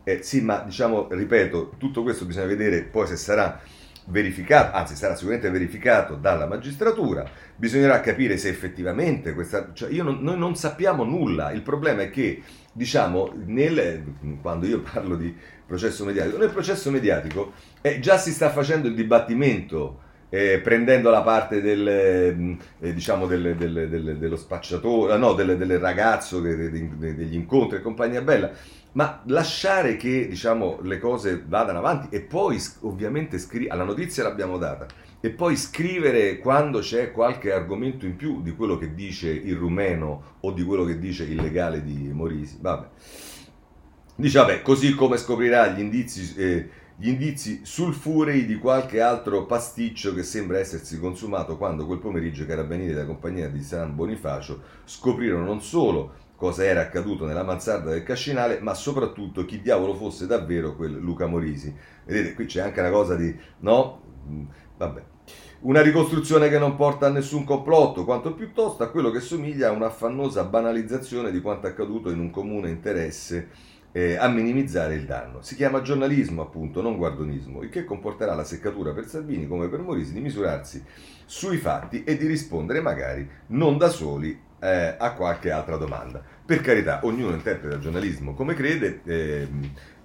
[0.09, 3.61] Eh, sì, ma diciamo, ripeto, tutto questo bisogna vedere poi se sarà
[4.05, 9.73] verificato, anzi sarà sicuramente verificato dalla magistratura, bisognerà capire se effettivamente questa...
[9.73, 12.41] Cioè io non, noi non sappiamo nulla, il problema è che,
[12.71, 14.05] diciamo, nel,
[14.41, 15.35] quando io parlo di
[15.67, 21.23] processo mediatico, nel processo mediatico eh, già si sta facendo il dibattimento eh, prendendo la
[21.23, 28.23] parte del, eh, diciamo del, del, dello spacciatore, no, del, ragazzo, degli incontri e compagnia
[28.23, 28.51] bella,
[28.97, 34.57] ma lasciare che diciamo, le cose vadano avanti e poi ovviamente scri- alla notizia l'abbiamo
[34.57, 34.87] data
[35.21, 40.37] e poi scrivere quando c'è qualche argomento in più di quello che dice il rumeno
[40.41, 42.59] o di quello che dice il legale di Morisi.
[42.61, 42.89] Vabbè.
[44.17, 50.15] Dice, vabbè, così come scoprirà gli indizi, eh, gli indizi sulfurei di qualche altro pasticcio
[50.15, 55.45] che sembra essersi consumato quando quel pomeriggio i carabinieri della compagnia di San Bonifacio scoprirono
[55.45, 60.77] non solo cosa era accaduto nella mansarda del Cascinale, ma soprattutto chi diavolo fosse davvero
[60.77, 61.75] quel Luca Morisi.
[62.05, 63.35] Vedete, qui c'è anche una cosa di...
[63.61, 64.03] no?
[64.29, 64.45] Mm,
[64.77, 65.03] vabbè.
[65.61, 69.73] Una ricostruzione che non porta a nessun complotto, quanto piuttosto a quello che somiglia a
[69.73, 73.49] un'affannosa banalizzazione di quanto accaduto in un comune interesse
[73.91, 75.41] eh, a minimizzare il danno.
[75.41, 79.81] Si chiama giornalismo, appunto, non guardonismo, il che comporterà la seccatura per Salvini come per
[79.81, 80.85] Morisi di misurarsi
[81.25, 86.21] sui fatti e di rispondere magari non da soli eh, a qualche altra domanda.
[86.45, 89.49] Per carità, ognuno interpreta il giornalismo come crede, eh,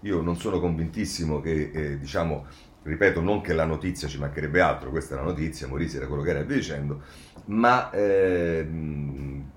[0.01, 2.45] io non sono convintissimo che, eh, diciamo,
[2.83, 6.21] ripeto, non che la notizia ci mancherebbe altro, questa è la notizia, Morisi era quello
[6.21, 7.01] che era dicendo,
[7.45, 9.49] ma ehm,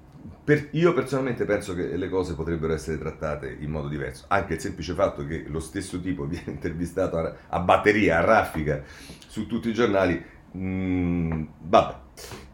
[0.42, 4.60] per, io personalmente penso che le cose potrebbero essere trattate in modo diverso, anche il
[4.60, 8.82] semplice fatto che lo stesso tipo viene intervistato a, a batteria, a raffica,
[9.26, 12.02] su tutti i giornali, mh, mm, vabbè.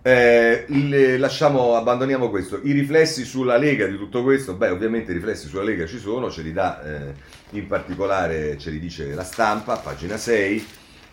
[0.03, 2.61] Eh, le, lasciamo, abbandoniamo questo.
[2.63, 6.31] I riflessi sulla Lega di tutto questo, beh, ovviamente i riflessi sulla Lega ci sono,
[6.31, 7.15] ce li dà eh,
[7.51, 10.67] in particolare, ce li dice la stampa, pagina 6.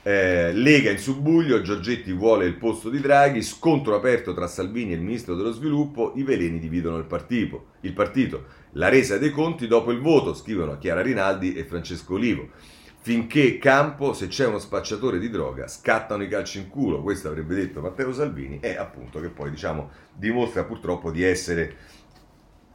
[0.04, 4.96] Eh, Lega in subbuglio, Giorgetti vuole il posto di Draghi, scontro aperto tra Salvini e
[4.96, 7.72] il ministro dello sviluppo, i veleni dividono il partito.
[7.82, 8.46] Il partito.
[8.72, 12.50] La resa dei conti dopo il voto, scrivono Chiara Rinaldi e Francesco Olivo
[13.08, 17.56] finché campo, se c'è uno spacciatore di droga, scattano i calci in culo, questo avrebbe
[17.56, 21.74] detto Matteo Salvini, e appunto che poi diciamo dimostra purtroppo di essere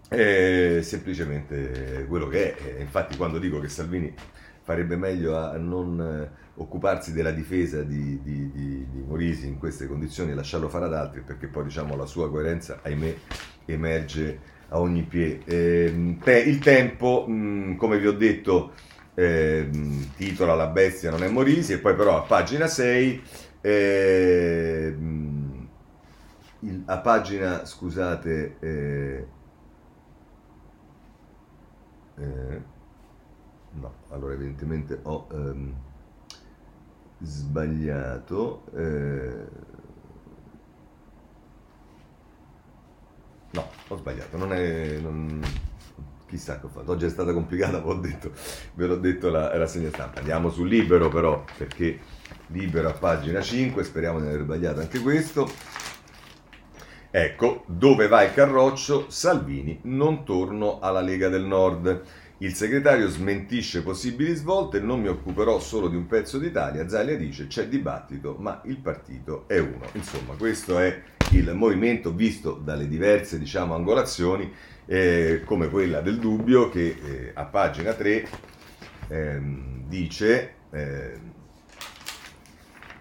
[0.08, 2.80] eh, semplicemente quello che è.
[2.80, 4.10] Infatti quando dico che Salvini
[4.62, 9.86] farebbe meglio a non eh, occuparsi della difesa di, di, di, di, Morisi in queste
[9.86, 13.16] condizioni e lasciarlo fare ad altri, perché poi diciamo la sua coerenza, ahimè,
[13.66, 15.44] emerge a ogni piede.
[15.44, 18.72] Eh, te, il tempo, mh, come vi ho detto,
[19.14, 19.68] eh,
[20.16, 23.22] titola La bestia non è Morisi e poi però a pagina 6
[23.60, 24.96] eh,
[26.86, 29.26] a pagina scusate eh,
[32.16, 32.62] eh,
[33.70, 35.74] no allora evidentemente ho ehm,
[37.20, 39.46] sbagliato eh,
[43.50, 45.40] no ho sbagliato non è non,
[46.32, 46.92] chissà che ho fatto.
[46.92, 48.32] Oggi è stata complicata, ve l'ho detto,
[48.74, 50.20] ve l'ho detto la rassegna stampa.
[50.20, 51.98] Andiamo sul libero però, perché
[52.46, 55.50] libero a pagina 5, speriamo di aver sbagliato anche questo.
[57.10, 59.10] Ecco, dove va il carroccio?
[59.10, 62.02] Salvini, non torno alla Lega del Nord.
[62.38, 66.88] Il segretario smentisce possibili svolte, non mi occuperò solo di un pezzo d'Italia.
[66.88, 69.86] Zalia dice c'è dibattito, ma il partito è uno.
[69.92, 71.02] Insomma, questo è
[71.32, 74.50] il movimento visto dalle diverse diciamo, angolazioni
[74.86, 78.28] eh, come quella del dubbio che eh, a pagina 3
[79.08, 81.32] ehm, dice ehm,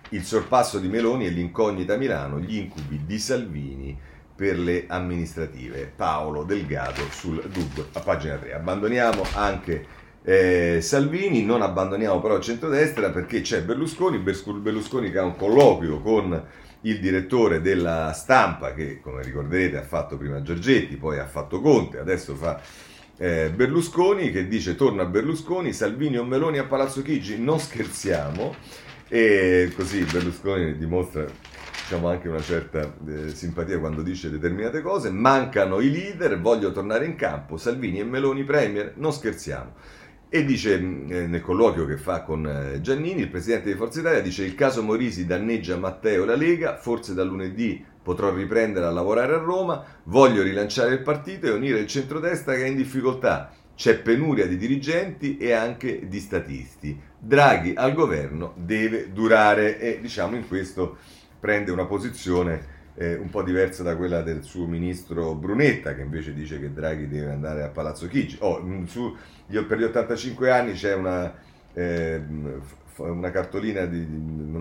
[0.10, 3.98] il sorpasso di Meloni e l'incognita Milano, gli incubi di Salvini
[4.36, 5.92] per le amministrative.
[5.96, 8.54] Paolo Delgado sul dubbio a pagina 3.
[8.54, 9.86] Abbandoniamo anche
[10.24, 16.02] eh, Salvini, non abbandoniamo però il centrodestra perché c'è Berlusconi, Berlusconi che ha un colloquio
[16.02, 16.44] con
[16.82, 22.00] il direttore della stampa che come ricorderete ha fatto prima Giorgetti, poi ha fatto Conte,
[22.00, 22.60] adesso fa
[23.18, 28.56] eh, Berlusconi che dice torna Berlusconi, Salvini o Meloni a Palazzo Chigi, non scherziamo
[29.08, 31.26] e così Berlusconi dimostra
[31.92, 37.06] diciamo anche una certa eh, simpatia quando dice determinate cose, mancano i leader, voglio tornare
[37.06, 39.74] in campo, Salvini e Meloni premier, non scherziamo.
[40.34, 40.80] E dice eh,
[41.28, 44.82] nel colloquio che fa con eh, Giannini, il presidente di Forza Italia dice il caso
[44.82, 49.84] Morisi danneggia Matteo e la Lega, forse da lunedì potrò riprendere a lavorare a Roma,
[50.04, 53.52] voglio rilanciare il partito e unire il centrodestra che è in difficoltà.
[53.76, 56.98] C'è penuria di dirigenti e anche di statisti.
[57.20, 60.96] Draghi al governo deve durare e diciamo in questo
[61.42, 66.34] prende una posizione eh, un po' diversa da quella del suo ministro Brunetta, che invece
[66.34, 68.38] dice che Draghi deve andare a Palazzo Chigi.
[68.42, 69.16] Oh, su,
[69.48, 71.34] io, per gli 85 anni c'è una,
[71.74, 72.22] eh,
[72.98, 74.06] una cartolina, di,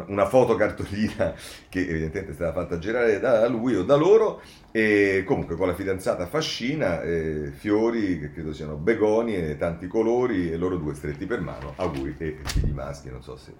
[0.06, 1.34] una fotocartolina
[1.68, 5.74] che evidentemente è stata fatta girare da lui o da loro, e comunque con la
[5.74, 11.40] fidanzata fascina, eh, fiori che credo siano begonie, tanti colori e loro due stretti per
[11.40, 13.52] mano, auguri e figli maschi, non so se...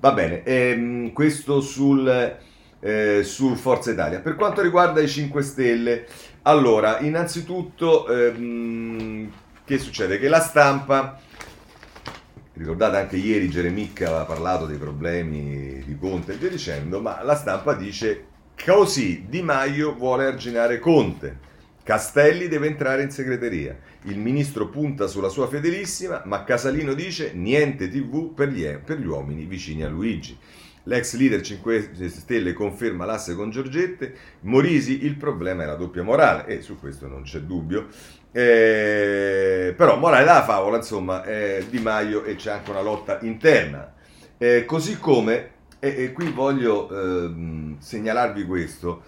[0.00, 2.48] Va bene, ehm, questo sul
[2.80, 4.20] eh, su Forza Italia.
[4.20, 6.06] Per quanto riguarda i 5 Stelle,
[6.42, 9.30] allora, innanzitutto, ehm,
[9.64, 10.18] che succede?
[10.18, 11.20] Che la stampa,
[12.54, 17.36] ricordate anche ieri Geremicca aveva parlato dei problemi di Conte e via dicendo, ma la
[17.36, 18.26] stampa dice
[18.64, 21.48] così Di Maio vuole arginare Conte.
[21.82, 23.76] Castelli deve entrare in segreteria.
[24.04, 29.06] Il ministro punta sulla sua fedelissima, ma Casalino dice niente TV per gli, per gli
[29.06, 30.38] uomini vicini a Luigi.
[30.90, 36.46] L'ex leader 5 Stelle conferma l'asse con Giorgette, Morisi il problema è la doppia morale
[36.48, 37.86] e su questo non c'è dubbio.
[38.32, 43.94] Eh, però morale della favola, insomma, è Di Maio e c'è anche una lotta interna.
[44.36, 49.02] Eh, così come, e, qui voglio eh, segnalarvi questo,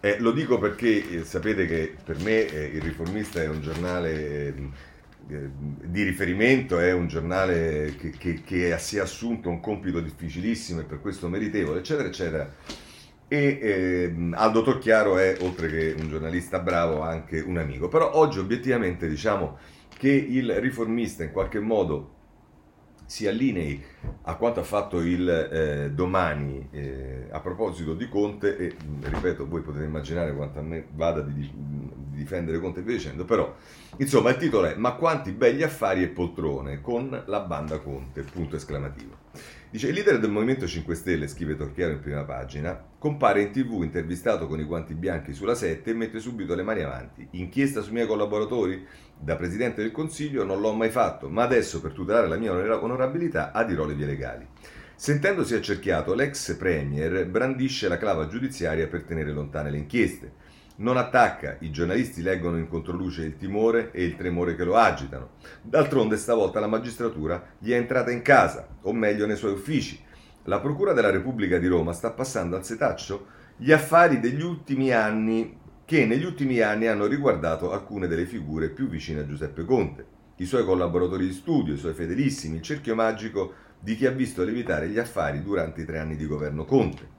[0.00, 4.46] eh, lo dico perché eh, sapete che per me eh, il Riformista è un giornale
[4.46, 4.87] ehm, eh,
[5.28, 10.84] di riferimento, è un giornale che, che, che, si è assunto un compito difficilissimo e
[10.84, 12.54] per questo meritevole, eccetera, eccetera.
[13.28, 17.88] E eh, Aldo Torchiaro è, oltre che un giornalista bravo, anche un amico.
[17.88, 19.58] Però oggi obiettivamente diciamo
[19.98, 22.16] che il riformista in qualche modo
[23.08, 23.82] si allinei
[24.24, 29.62] a quanto ha fatto il eh, domani eh, a proposito di Conte e ripeto voi
[29.62, 33.56] potete immaginare quanto a me vada di, di difendere Conte e via dicendo però
[33.96, 38.56] insomma il titolo è ma quanti begli affari e poltrone con la banda Conte punto
[38.56, 39.17] esclamativo
[39.70, 43.82] Dice, il leader del Movimento 5 Stelle, scrive Torchiaro in prima pagina, compare in tv
[43.82, 47.28] intervistato con i guanti bianchi sulla 7 e mette subito le mani avanti.
[47.32, 48.86] Inchiesta sui miei collaboratori?
[49.20, 53.52] Da Presidente del Consiglio non l'ho mai fatto, ma adesso per tutelare la mia onorabilità
[53.52, 54.46] adirò le vie legali.
[54.94, 60.32] Sentendosi accerchiato, l'ex Premier brandisce la clava giudiziaria per tenere lontane le inchieste
[60.78, 65.30] non attacca, i giornalisti leggono in controluce il timore e il tremore che lo agitano.
[65.62, 70.00] D'altronde stavolta la magistratura gli è entrata in casa, o meglio nei suoi uffici.
[70.44, 73.26] La Procura della Repubblica di Roma sta passando al setaccio
[73.56, 78.88] gli affari degli ultimi anni che negli ultimi anni hanno riguardato alcune delle figure più
[78.88, 80.06] vicine a Giuseppe Conte,
[80.36, 84.44] i suoi collaboratori di studio, i suoi fedelissimi, il cerchio magico di chi ha visto
[84.44, 87.17] levitare gli affari durante i tre anni di governo Conte.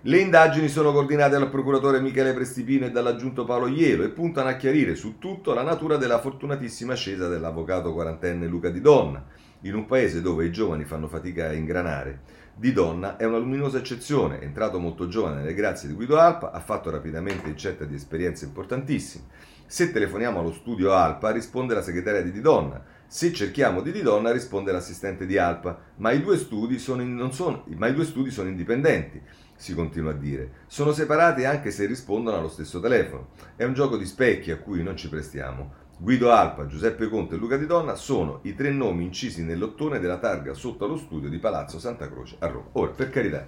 [0.00, 4.56] Le indagini sono coordinate dal procuratore Michele Prestipino e dall'aggiunto Paolo Ielo e puntano a
[4.56, 9.24] chiarire su tutto la natura della fortunatissima ascesa dell'avvocato quarantenne Luca Di Donna,
[9.62, 12.40] in un paese dove i giovani fanno fatica a ingranare.
[12.54, 16.60] Di Donna è una luminosa eccezione, entrato molto giovane nelle grazie di Guido Alpa, ha
[16.60, 19.24] fatto rapidamente incetta di esperienze importantissime.
[19.66, 24.02] Se telefoniamo allo studio Alpa risponde la segretaria di Di Donna, se cerchiamo di Di
[24.02, 28.04] Donna risponde l'assistente di Alpa, ma i due studi sono, in, sono, ma i due
[28.04, 29.20] studi sono indipendenti
[29.62, 30.50] si continua a dire.
[30.66, 33.28] Sono separati anche se rispondono allo stesso telefono.
[33.54, 35.80] È un gioco di specchi a cui non ci prestiamo.
[35.98, 40.18] Guido Alpa, Giuseppe Conte e Luca Di Donna sono i tre nomi incisi nell'ottone della
[40.18, 42.70] targa sotto allo studio di Palazzo Santa Croce a Roma.
[42.72, 43.46] Ora, per carità,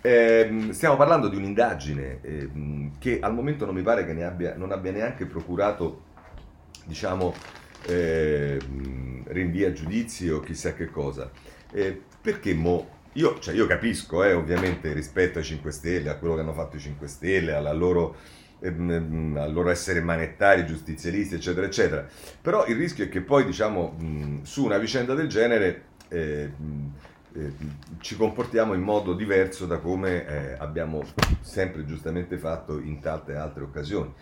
[0.00, 2.50] eh, stiamo parlando di un'indagine eh,
[2.98, 6.04] che al momento non mi pare che ne abbia, non abbia neanche procurato,
[6.86, 7.34] diciamo,
[7.86, 8.58] eh,
[9.24, 11.30] rinvii a giudizio o chissà che cosa.
[11.72, 16.34] Eh, perché mo io, cioè, io capisco, eh, ovviamente, rispetto ai 5 Stelle, a quello
[16.34, 18.16] che hanno fatto i 5 Stelle, alla loro,
[18.60, 22.06] ehm, al loro essere manettari, giustizialisti, eccetera, eccetera.
[22.40, 26.50] Però il rischio è che poi, diciamo, su una vicenda del genere eh,
[27.32, 27.52] eh,
[28.00, 31.02] ci comportiamo in modo diverso da come eh, abbiamo
[31.40, 34.12] sempre giustamente fatto in tante altre occasioni.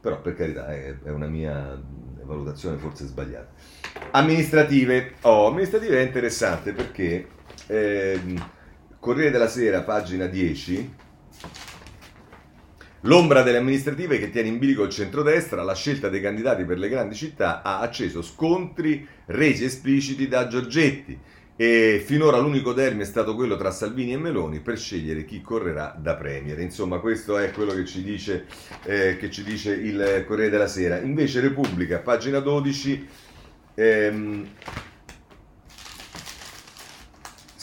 [0.00, 1.80] Però, per carità, è, è una mia
[2.24, 3.52] valutazione forse sbagliata.
[4.10, 5.14] Amministrative.
[5.22, 7.38] Oh, amministrative è interessante perché
[7.70, 8.20] eh,
[8.98, 10.94] Corriere della Sera, pagina 10.
[13.04, 16.90] L'ombra delle amministrative che tiene in bilico il centrodestra, la scelta dei candidati per le
[16.90, 21.18] grandi città ha acceso scontri resi espliciti da Giorgetti
[21.56, 25.96] e finora l'unico termine è stato quello tra Salvini e Meloni per scegliere chi correrà
[25.98, 26.58] da Premier.
[26.58, 28.46] Insomma, questo è quello che ci dice,
[28.84, 30.98] eh, che ci dice il Corriere della Sera.
[30.98, 33.06] Invece Repubblica, pagina 12,
[33.74, 34.48] ehm,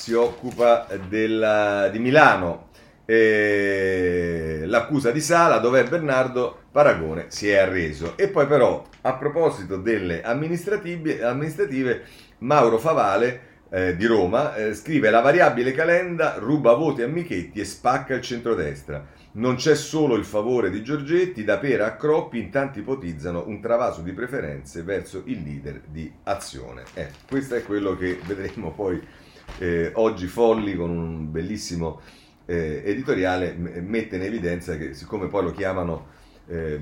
[0.07, 2.69] si occupa della, di Milano,
[3.03, 8.17] eh, l'accusa di Sala, dove Bernardo Paragone si è arreso.
[8.17, 12.05] E poi però, a proposito delle amministrative,
[12.37, 17.65] Mauro Favale eh, di Roma eh, scrive la variabile Calenda ruba voti a Michetti e
[17.65, 19.05] spacca il centrodestra.
[19.33, 23.59] Non c'è solo il favore di Giorgetti, da Pera a Croppi in tanti ipotizzano un
[23.59, 26.83] travaso di preferenze verso il leader di Azione.
[26.93, 29.25] Eh, questo è quello che vedremo poi
[29.59, 31.99] eh, oggi Folli con un bellissimo
[32.45, 36.15] eh, editoriale mette in evidenza che siccome poi lo chiamano
[36.47, 36.79] eh,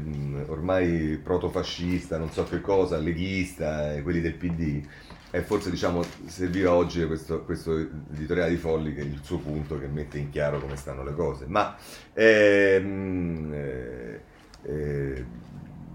[0.47, 4.83] ormai protofascista, non so che cosa, leghista, eh, quelli del PD,
[5.31, 7.75] e forse diciamo serviva oggi questo, questo,
[8.13, 11.13] editoriale di Folli che è il suo punto che mette in chiaro come stanno le
[11.13, 11.45] cose.
[11.47, 11.75] Ma
[12.13, 14.21] ehm, eh,
[14.63, 15.25] eh,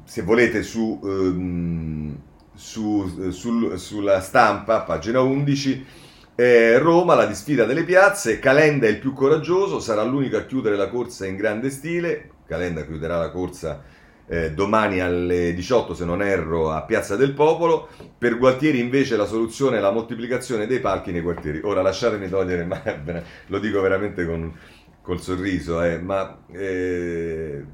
[0.04, 2.18] se volete su, ehm,
[2.54, 5.86] su, sul, sulla stampa pagina 11
[6.40, 10.76] eh, Roma la disfida delle piazze Calenda è il più coraggioso sarà l'unico a chiudere
[10.76, 13.82] la corsa in grande stile Calenda chiuderà la corsa
[14.32, 17.88] eh, domani alle 18 se non erro a Piazza del Popolo.
[18.16, 21.60] Per Gualtieri invece la soluzione è la moltiplicazione dei palchi nei quartieri.
[21.64, 22.80] Ora lasciatemi togliere, ma
[23.48, 24.56] lo dico veramente con,
[25.02, 27.64] col sorriso, eh, ma eh,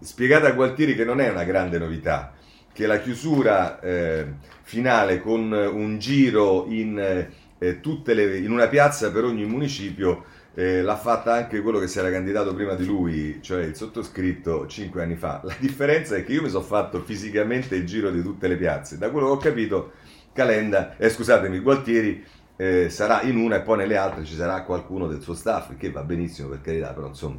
[0.00, 2.32] spiegate a Gualtieri che non è una grande novità,
[2.72, 4.26] che la chiusura eh,
[4.62, 7.26] finale con un giro in,
[7.58, 7.80] eh,
[8.14, 12.10] le, in una piazza per ogni municipio eh, l'ha fatta anche quello che si era
[12.10, 15.40] candidato prima di lui, cioè il sottoscritto cinque anni fa.
[15.44, 18.98] La differenza è che io mi sono fatto fisicamente il giro di tutte le piazze.
[18.98, 19.92] Da quello che ho capito,
[20.32, 22.24] Calenda, eh, scusatemi, Gualtieri
[22.60, 25.92] eh, sarà in una e poi nelle altre ci sarà qualcuno del suo staff, che
[25.92, 27.38] va benissimo per carità, però insomma.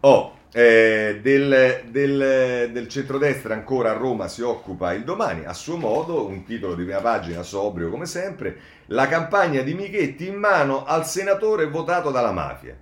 [0.00, 5.76] Oh, eh, del, del, del, centrodestra ancora a Roma si occupa il domani, a suo
[5.76, 8.56] modo, un titolo di prima pagina sobrio come sempre,
[8.86, 12.76] la campagna di Michetti in mano al senatore votato dalla mafia.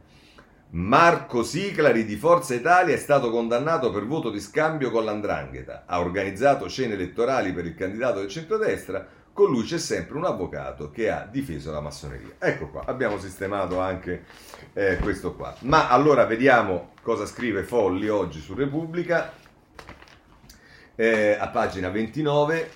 [0.71, 5.99] Marco Siclari di Forza Italia è stato condannato per voto di scambio con l'Andrangheta, ha
[5.99, 9.07] organizzato cene elettorali per il candidato del centrodestra,
[9.39, 12.35] con lui c'è sempre un avvocato che ha difeso la massoneria.
[12.41, 14.25] Ecco qua, abbiamo sistemato anche
[14.73, 15.55] eh, questo qua.
[15.61, 19.33] Ma allora vediamo cosa scrive Folli oggi su Repubblica,
[20.97, 22.71] eh, a pagina 29.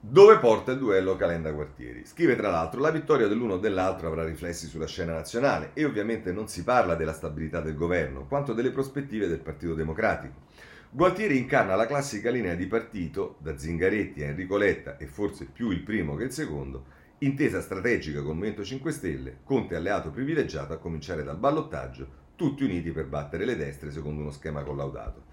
[0.00, 2.04] Dove porta il duello Calenda Quartieri?
[2.04, 6.32] Scrive tra l'altro la vittoria dell'uno o dell'altro avrà riflessi sulla scena nazionale e ovviamente
[6.32, 10.50] non si parla della stabilità del governo, quanto delle prospettive del Partito Democratico.
[10.94, 15.70] Gualtieri incarna la classica linea di partito, da Zingaretti a Enrico Letta e forse più
[15.70, 16.84] il primo che il secondo,
[17.20, 22.90] intesa strategica col Movimento 5 Stelle, Conte alleato privilegiato a cominciare dal ballottaggio, tutti uniti
[22.90, 25.24] per battere le destre secondo uno schema collaudato.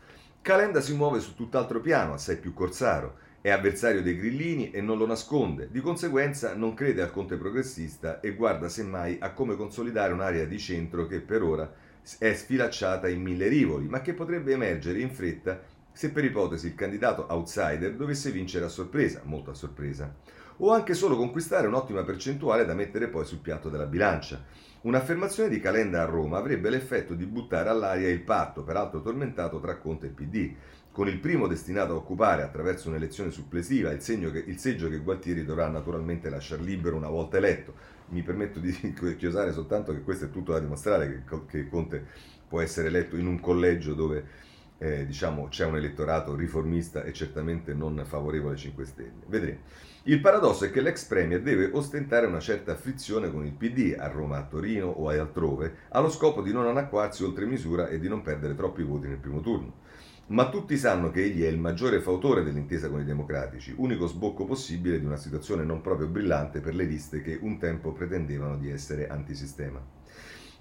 [0.41, 4.97] Calenda si muove su tutt'altro piano, assai più corsaro, è avversario dei grillini e non
[4.97, 10.13] lo nasconde, di conseguenza non crede al Conte progressista e guarda semmai a come consolidare
[10.13, 11.69] un'area di centro che per ora
[12.17, 16.75] è sfilacciata in mille rivoli, ma che potrebbe emergere in fretta se per ipotesi il
[16.75, 20.13] candidato outsider dovesse vincere a sorpresa, molto a sorpresa,
[20.57, 24.43] o anche solo conquistare un'ottima percentuale da mettere poi sul piatto della bilancia.
[24.81, 29.77] Un'affermazione di Calenda a Roma avrebbe l'effetto di buttare all'aria il patto, peraltro tormentato, tra
[29.77, 30.53] Conte e PD,
[30.91, 35.67] con il primo destinato a occupare attraverso un'elezione supplesiva il, il seggio che Gualtieri dovrà
[35.67, 37.73] naturalmente lasciare libero una volta eletto,
[38.09, 38.71] mi permetto di
[39.17, 42.05] chiosare soltanto che questo è tutto da dimostrare, che, che Conte
[42.47, 44.47] può essere eletto in un collegio dove
[44.79, 49.23] eh, diciamo, c'è un elettorato riformista e certamente non favorevole ai 5 Stelle.
[49.27, 49.59] Vedremo.
[50.03, 54.07] Il paradosso è che l'ex Premier deve ostentare una certa afflizione con il PD a
[54.07, 58.21] Roma, a Torino o altrove, allo scopo di non anacquarsi oltre misura e di non
[58.21, 59.87] perdere troppi voti nel primo turno
[60.29, 64.45] ma tutti sanno che egli è il maggiore fautore dell'intesa con i democratici, unico sbocco
[64.45, 68.69] possibile di una situazione non proprio brillante per le liste che un tempo pretendevano di
[68.69, 69.83] essere antisistema.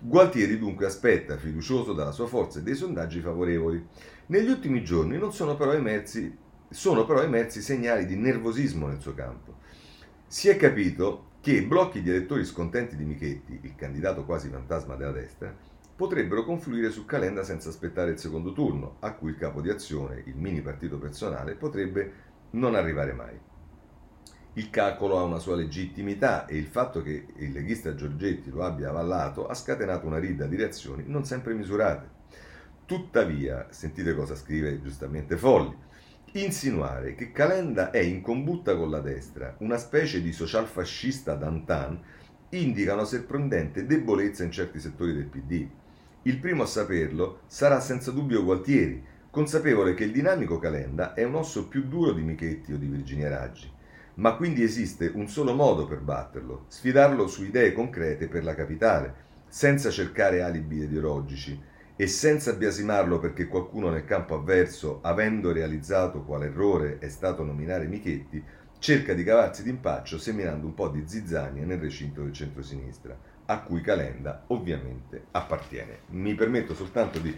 [0.01, 3.85] Gualtieri dunque aspetta, fiducioso dalla sua forza e dei sondaggi favorevoli.
[4.27, 6.35] Negli ultimi giorni non sono però emersi,
[6.71, 9.57] sono però emersi segnali di nervosismo nel suo campo.
[10.27, 15.13] Si è capito che blocchi di elettori scontenti di Michetti, il candidato quasi fantasma della
[15.13, 15.55] destra,
[15.99, 20.23] potrebbero confluire su Calenda senza aspettare il secondo turno, a cui il capo di azione,
[20.27, 22.13] il mini partito personale, potrebbe
[22.51, 23.37] non arrivare mai.
[24.53, 28.91] Il calcolo ha una sua legittimità e il fatto che il leghista Giorgetti lo abbia
[28.91, 32.09] avallato ha scatenato una rida di reazioni non sempre misurate.
[32.87, 35.77] Tuttavia, sentite cosa scrive giustamente Folli,
[36.35, 42.01] insinuare che Calenda è in combutta con la destra, una specie di socialfascista d'antan,
[42.51, 45.69] indica una sorprendente debolezza in certi settori del PD.
[46.23, 51.37] Il primo a saperlo sarà senza dubbio Gualtieri, consapevole che il dinamico Calenda è un
[51.37, 53.71] osso più duro di Michetti o di Virginia Raggi.
[54.19, 59.27] ma quindi esiste un solo modo per batterlo, sfidarlo su idee concrete per la capitale,
[59.49, 61.61] senza cercare alibi ideologici
[61.97, 67.87] e senza biasimarlo perché qualcuno nel campo avverso, avendo realizzato quale errore è stato nominare
[67.87, 68.43] Michetti,
[68.79, 73.17] cerca di cavarsi d'impaccio seminando un po' di zizzania nel recinto del centrosinistra,
[73.51, 76.01] a cui Calenda ovviamente appartiene.
[76.11, 77.35] Mi permetto soltanto di,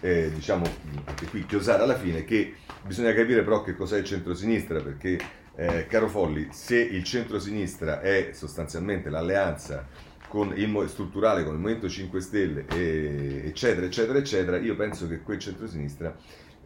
[0.00, 0.64] eh, diciamo,
[1.04, 2.54] anche qui chiosare alla fine che
[2.84, 5.18] bisogna capire però che cos'è il centrosinistra, perché,
[5.56, 9.86] eh, caro Folli, se il centrosinistra è sostanzialmente l'alleanza
[10.28, 15.22] con il, strutturale con il Movimento 5 Stelle, e, eccetera, eccetera, eccetera, io penso che
[15.22, 16.14] quel centrosinistra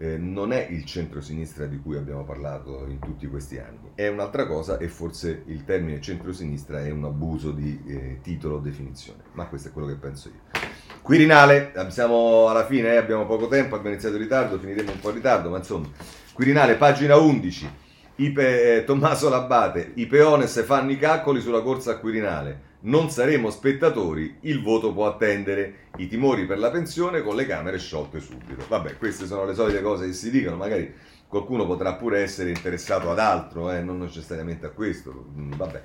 [0.03, 4.49] eh, non è il centro-sinistra di cui abbiamo parlato in tutti questi anni, è un'altra
[4.49, 9.47] cosa e forse il termine centro-sinistra è un abuso di eh, titolo o definizione, ma
[9.47, 10.61] questo è quello che penso io.
[11.03, 15.11] Quirinale, siamo alla fine, eh, abbiamo poco tempo, abbiamo iniziato in ritardo, finiremo un po'
[15.11, 15.89] in ritardo, ma insomma,
[16.33, 17.71] Quirinale, pagina 11,
[18.17, 23.51] Ipe, eh, Tommaso Labate, i peones fanno i calcoli sulla corsa a Quirinale non saremo
[23.51, 28.65] spettatori, il voto può attendere, i timori per la pensione con le Camere sciolte subito.
[28.67, 30.93] Vabbè, queste sono le solite cose che si dicono, magari
[31.29, 35.83] qualcuno potrà pure essere interessato ad altro, eh, non necessariamente a questo, mm, vabbè.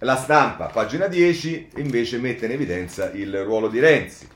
[0.00, 4.26] La stampa, pagina 10, invece mette in evidenza il ruolo di Renzi.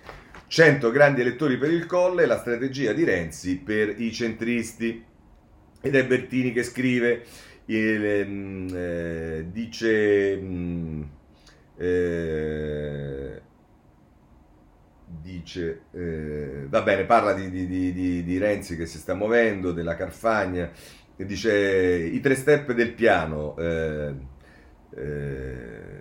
[0.46, 5.04] 100 grandi elettori per il Colle, la strategia di Renzi per i centristi.
[5.80, 7.24] Ed è Bertini che scrive,
[7.66, 8.26] eh,
[8.72, 10.40] eh, dice...
[11.76, 13.42] Eh,
[15.22, 19.96] dice, eh, va bene, parla di, di, di, di, Renzi che si sta muovendo, della
[19.96, 20.70] Carfagna,
[21.16, 21.54] e dice
[22.12, 23.56] i tre step del piano.
[23.56, 24.14] Eh,
[24.94, 25.96] eh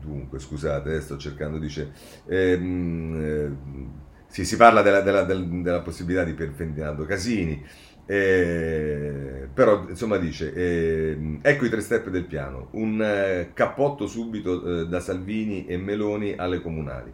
[0.00, 1.92] dunque, scusate, sto cercando, dice...
[2.26, 3.92] Ehm, eh,
[4.26, 7.64] sì, si parla della, della, della, della possibilità di Ferdinando Casini,
[8.06, 12.68] eh, però insomma dice eh, ecco i tre step del piano.
[12.72, 17.12] Un eh, cappotto subito eh, da Salvini e Meloni alle comunali.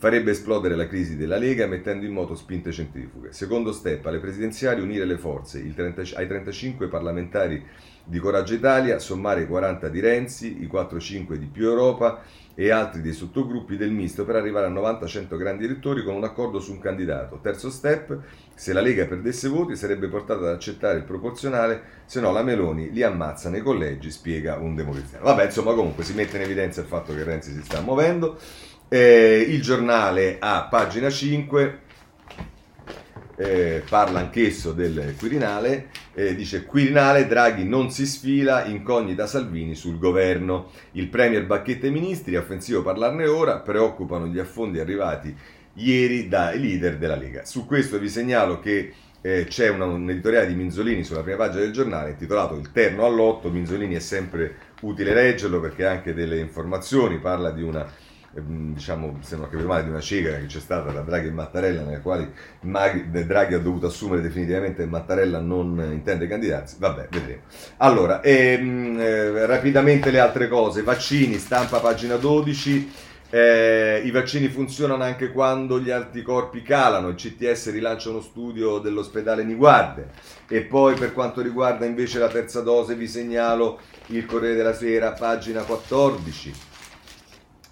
[0.00, 4.80] Farebbe esplodere la crisi della Lega mettendo in moto spinte centrifughe secondo step alle presidenziali
[4.80, 7.60] unire le forze 30, ai 35 parlamentari
[8.04, 12.22] di Coraggio Italia sommare i 40 di Renzi i 4-5 di più Europa
[12.60, 16.58] e altri dei sottogruppi del misto per arrivare a 90-100 grandi elettori con un accordo
[16.58, 17.38] su un candidato.
[17.40, 18.18] Terzo step,
[18.52, 22.90] se la Lega perdesse voti sarebbe portata ad accettare il proporzionale, se no la Meloni
[22.90, 25.24] li ammazza nei collegi, spiega un democristiano.
[25.26, 28.36] Vabbè, insomma, comunque si mette in evidenza il fatto che Renzi si sta muovendo.
[28.88, 31.86] Eh, il giornale a pagina 5
[33.38, 39.98] eh, parla anch'esso del Quirinale, eh, dice Quirinale Draghi non si sfila, incognita Salvini sul
[39.98, 40.70] governo.
[40.92, 45.34] Il Premier Bacchetta i ministri, offensivo parlarne ora, preoccupano gli affondi arrivati
[45.74, 47.44] ieri dai leader della Lega.
[47.44, 51.62] Su questo vi segnalo che eh, c'è una, un editoriale di Minzolini sulla prima pagina
[51.62, 56.38] del giornale intitolato Il terno all'otto, Minzolini è sempre utile leggerlo perché ha anche delle
[56.38, 57.86] informazioni, parla di una
[58.44, 61.32] diciamo, se non ho capito male, di una cieca che c'è stata tra Draghi e
[61.32, 66.76] Mattarella, nella quale Draghi ha dovuto assumere definitivamente che Mattarella non intende candidarsi.
[66.78, 67.42] Vabbè, vedremo.
[67.78, 70.82] Allora, ehm, eh, rapidamente le altre cose.
[70.82, 73.06] Vaccini, stampa pagina 12.
[73.30, 77.08] Eh, I vaccini funzionano anche quando gli anticorpi calano.
[77.08, 80.10] Il CTS rilancia uno studio dell'ospedale Niguarde.
[80.48, 85.12] E poi, per quanto riguarda invece la terza dose, vi segnalo il Corriere della Sera,
[85.12, 86.67] pagina 14.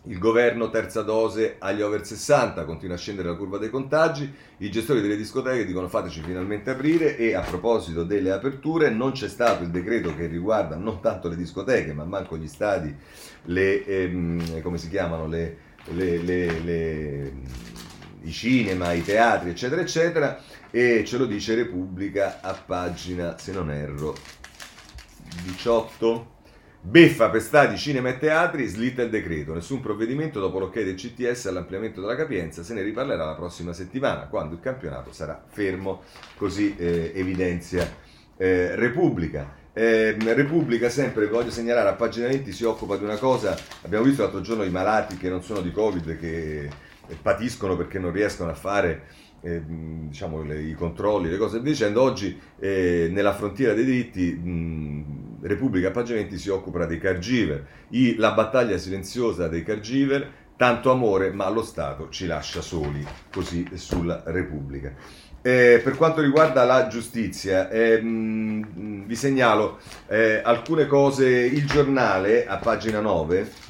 [0.09, 4.70] Il governo terza dose agli over 60, continua a scendere la curva dei contagi, i
[4.70, 7.16] gestori delle discoteche dicono fateci finalmente aprire.
[7.16, 11.34] E a proposito delle aperture non c'è stato il decreto che riguarda non tanto le
[11.34, 12.94] discoteche ma manco gli stadi,
[13.46, 15.57] le, ehm, come si chiamano, le,
[15.92, 17.32] le, le,
[18.22, 20.40] i cinema, i teatri eccetera eccetera.
[20.70, 24.16] E ce lo dice Repubblica a pagina se non erro
[25.42, 26.34] 18.
[26.80, 29.52] Beffa per stadi, cinema e teatri, slitta il decreto.
[29.54, 34.28] Nessun provvedimento dopo l'ok del CTS all'ampliamento della capienza, se ne riparlerà la prossima settimana,
[34.28, 36.02] quando il campionato sarà fermo,
[36.36, 37.88] così eh, evidenzia
[38.36, 39.64] eh, Repubblica.
[39.72, 44.22] Eh, Repubblica sempre, voglio segnalare, a pagina 20 si occupa di una cosa, abbiamo visto
[44.22, 46.68] l'altro giorno i malati che non sono di Covid, che
[47.20, 49.02] patiscono perché non riescono a fare
[49.47, 49.62] eh,
[50.09, 55.92] diciamo, le, i controlli, le cose dicendo, oggi eh, nella frontiera dei diritti mh, Repubblica
[55.92, 61.62] Pagimenti si occupa dei caregiver, I, la battaglia silenziosa dei caregiver, tanto amore ma lo
[61.62, 64.92] Stato ci lascia soli, così sulla Repubblica.
[65.42, 69.78] Eh, per quanto riguarda la giustizia, eh, mh, vi segnalo
[70.09, 73.64] eh, alcune cose, il giornale a pagina 9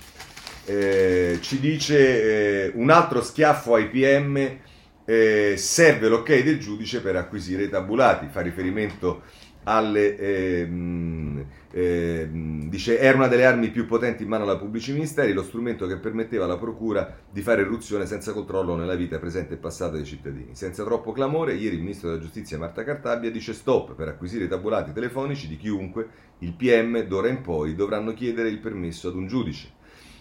[0.68, 4.59] eh, ci dice un altro schiaffo ai PM
[5.07, 9.22] eh, serve l'ok del giudice per acquisire i tabulati, fa riferimento
[9.68, 15.32] alle, ehm, ehm, dice, era una delle armi più potenti in mano alla pubblici ministeri,
[15.32, 19.57] lo strumento che permetteva alla procura di fare irruzione senza controllo nella vita presente e
[19.57, 20.54] passata dei cittadini.
[20.54, 24.48] Senza troppo clamore, ieri il ministro della giustizia Marta Cartabia dice stop per acquisire i
[24.48, 26.09] tabulati telefonici di chiunque,
[26.40, 29.76] il PM d'ora in poi dovranno chiedere il permesso ad un giudice.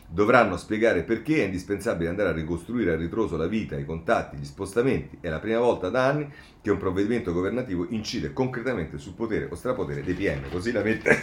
[0.08, 4.46] Dovranno spiegare perché è indispensabile andare a ricostruire a ritroso la vita, i contatti, gli
[4.46, 5.18] spostamenti.
[5.20, 6.32] È la prima volta da anni
[6.62, 10.50] che un provvedimento governativo incide concretamente sul potere o strapotere dei PM.
[10.50, 11.18] Così la mette.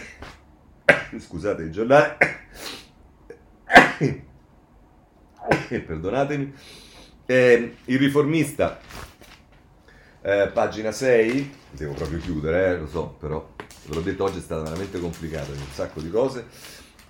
[1.17, 2.17] Scusate il giornale.
[5.67, 6.53] Perdonatemi.
[7.25, 8.79] Eh, il riformista,
[10.21, 13.53] eh, pagina 6, devo proprio chiudere, eh, lo so, però
[13.85, 16.45] ve l'ho detto oggi è stata veramente complicata, un sacco di cose.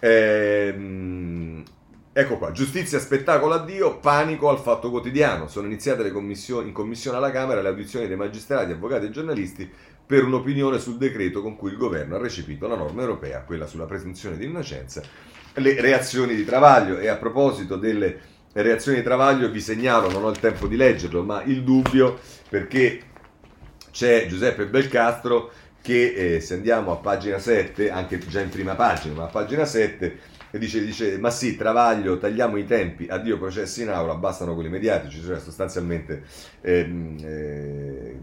[0.05, 1.63] Ehm,
[2.11, 5.47] ecco qua, giustizia, spettacolo, addio, panico al fatto quotidiano.
[5.47, 9.71] Sono iniziate le commissioni, in commissione alla Camera le audizioni dei magistrati, avvocati e giornalisti
[10.05, 13.85] per un'opinione sul decreto con cui il governo ha recepito la norma europea, quella sulla
[13.85, 15.01] presunzione di innocenza,
[15.53, 16.99] le reazioni di Travaglio.
[16.99, 18.19] E a proposito delle
[18.51, 23.03] reazioni di Travaglio vi segnalo, non ho il tempo di leggerlo, ma il dubbio perché
[23.89, 25.51] c'è Giuseppe Belcastro
[25.83, 29.65] che eh, se andiamo a pagina 7, anche già in prima pagina, ma a pagina
[29.65, 30.17] 7
[30.51, 35.21] dice, dice ma sì, Travaglio, tagliamo i tempi, addio processi in aula, bastano quelli mediatici,
[35.21, 36.23] cioè sostanzialmente
[36.61, 38.19] ehm, eh,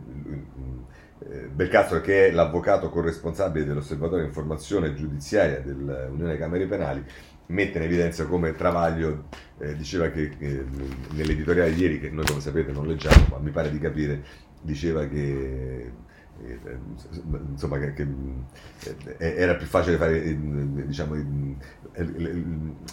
[1.29, 7.05] eh, Belcastro che è l'avvocato corresponsabile dell'osservatorio informazione giudiziaria dell'Unione Camere Penali
[7.49, 9.25] mette in evidenza come Travaglio
[9.59, 10.65] eh, diceva che eh,
[11.11, 14.23] nell'editoriale di ieri, che noi come sapete non leggiamo, ma mi pare di capire,
[14.63, 16.09] diceva che
[17.51, 18.07] insomma che, che,
[19.19, 20.37] eh, era più facile fare
[20.87, 21.15] diciamo,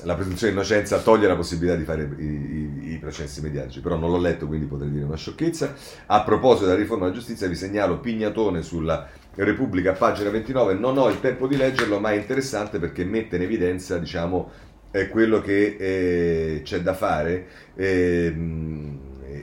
[0.04, 3.82] la presunzione di innocenza togliere la possibilità di fare i, i, i, processi mediatici.
[3.82, 5.74] Però non l'ho letto quindi potrei dire una sciocchezza.
[6.08, 11.10] A proposito della riforma della giustizia vi segnalo Pignatone sulla Repubblica pagina 29 non ho
[11.10, 14.50] il tempo di leggerlo ma è interessante perché mette in evidenza diciamo
[14.90, 17.48] eh, quello che eh, c'è da fare.
[17.76, 18.34] Eh,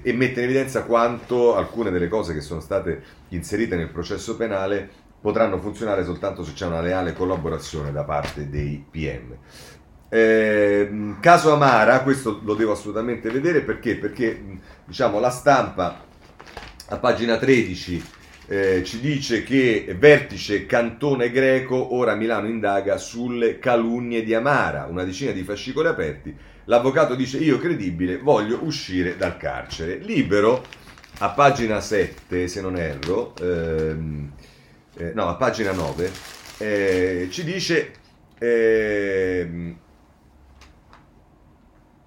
[0.06, 4.86] e mette in evidenza quanto alcune delle cose che sono state inserite nel processo penale
[5.18, 9.34] potranno funzionare soltanto se c'è una leale collaborazione da parte dei PM.
[10.10, 13.96] Eh, caso Amara, questo lo devo assolutamente vedere perché?
[13.96, 16.04] Perché diciamo, la stampa
[16.88, 18.04] a pagina 13
[18.46, 25.04] eh, ci dice che vertice cantone greco, ora Milano indaga sulle calunnie di Amara, una
[25.04, 26.36] decina di fascicoli aperti
[26.66, 29.96] L'avvocato dice io credibile voglio uscire dal carcere.
[29.96, 30.64] Libero,
[31.18, 34.32] a pagina 7 se non erro, ehm,
[34.96, 36.10] eh, no a pagina 9,
[36.58, 37.92] eh, ci dice...
[38.38, 39.76] Ehm,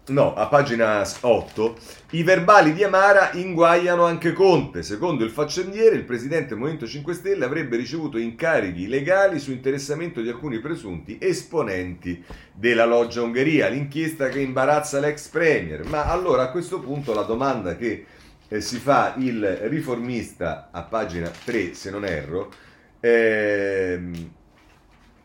[0.10, 1.78] No, a pagina 8,
[2.12, 4.82] i verbali di Amara inguaiano anche Conte.
[4.82, 10.22] Secondo il faccendiere, il presidente del Movimento 5 Stelle avrebbe ricevuto incarichi legali su interessamento
[10.22, 15.84] di alcuni presunti esponenti della loggia Ungheria, l'inchiesta che imbarazza l'ex premier.
[15.84, 18.05] Ma allora a questo punto la domanda che
[18.47, 22.53] eh, si fa il riformista a pagina 3, se non erro,
[23.01, 24.32] ehm,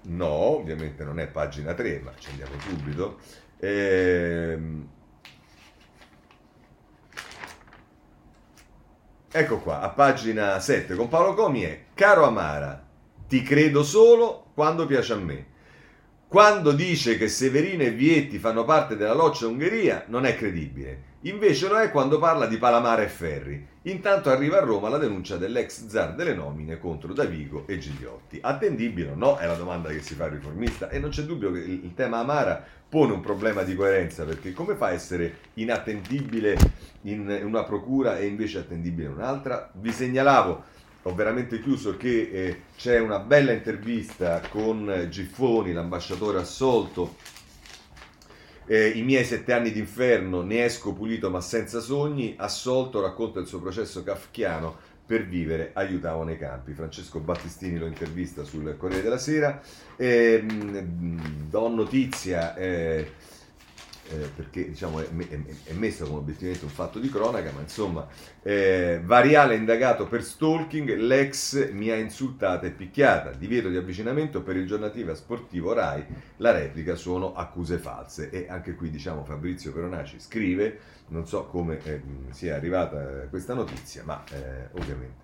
[0.06, 3.18] no, ovviamente non è pagina 3, ma ci andiamo subito.
[3.64, 4.88] Ehm...
[9.30, 12.84] Ecco qua, a pagina 7 con Paolo Comi è Caro Amara,
[13.28, 15.46] ti credo solo quando piace a me.
[16.32, 21.10] Quando dice che Severino e Vietti fanno parte della loccia Ungheria non è credibile.
[21.24, 23.66] Invece lo è quando parla di Palamara e Ferri.
[23.82, 28.38] Intanto arriva a Roma la denuncia dell'ex zar delle nomine contro Davigo e Gigliotti.
[28.40, 29.36] Attendibile o no?
[29.36, 32.20] È la domanda che si fa il riformista e non c'è dubbio che il tema
[32.20, 36.56] Amara pone un problema di coerenza perché come fa a essere inattendibile
[37.02, 39.70] in una procura e invece attendibile in un'altra?
[39.74, 40.64] Vi segnalavo
[41.02, 47.16] ho veramente chiuso che eh, c'è una bella intervista con Giffoni, l'ambasciatore assolto.
[48.66, 53.46] Eh, I miei sette anni d'inferno, ne esco pulito ma senza sogni, assolto racconta il
[53.46, 56.72] suo processo kafkiano per vivere, aiutavo nei campi.
[56.72, 59.60] Francesco Battistini lo intervista sul Corriere della Sera.
[59.96, 63.10] Eh, do notizia eh,
[64.12, 68.06] eh, perché diciamo, è, è, è, messo come obiettivamente un fatto di cronaca, ma insomma,
[68.42, 74.56] eh, Variale indagato per stalking, l'ex mi ha insultata e picchiata, divieto di avvicinamento per
[74.56, 76.04] il giornativa sportivo RAI,
[76.36, 78.28] la replica sono accuse false.
[78.30, 84.02] E anche qui diciamo Fabrizio Peronaci scrive, non so come eh, sia arrivata questa notizia,
[84.04, 85.22] ma eh, ovviamente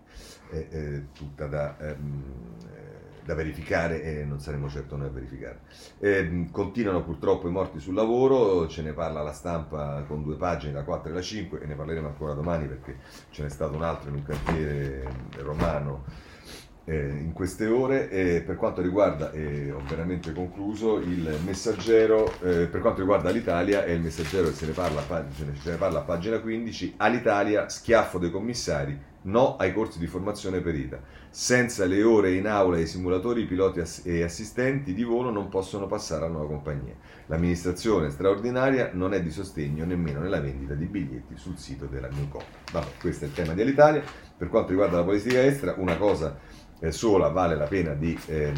[0.50, 1.76] è, tutta da...
[1.78, 2.86] Ehm,
[3.28, 5.60] da verificare e non saremo certo noi a verificare.
[5.98, 10.72] Eh, continuano purtroppo i morti sul lavoro, ce ne parla la stampa con due pagine,
[10.72, 12.96] la 4 e la 5, e ne parleremo ancora domani perché
[13.28, 15.10] ce n'è stato un altro in un cantiere
[15.42, 16.04] romano
[16.86, 18.08] eh, in queste ore.
[18.08, 23.84] E per quanto riguarda, e ho veramente concluso, il messaggero, eh, per quanto riguarda l'Italia,
[23.84, 25.02] è il messaggero se ne parla,
[25.34, 28.98] se ne parla a pagina 15, all'Italia schiaffo dei commissari,
[29.28, 31.00] no ai corsi di formazione perita.
[31.30, 35.48] Senza le ore in aula e i simulatori, i piloti e assistenti di volo non
[35.48, 36.94] possono passare a nuova compagnia.
[37.26, 42.42] L'amministrazione straordinaria non è di sostegno nemmeno nella vendita di biglietti sul sito della Newcom.
[42.72, 44.02] Vabbè, questo è il tema dell'Italia.
[44.36, 46.38] Per quanto riguarda la politica estera, una cosa
[46.80, 48.52] eh, sola vale la pena di eh,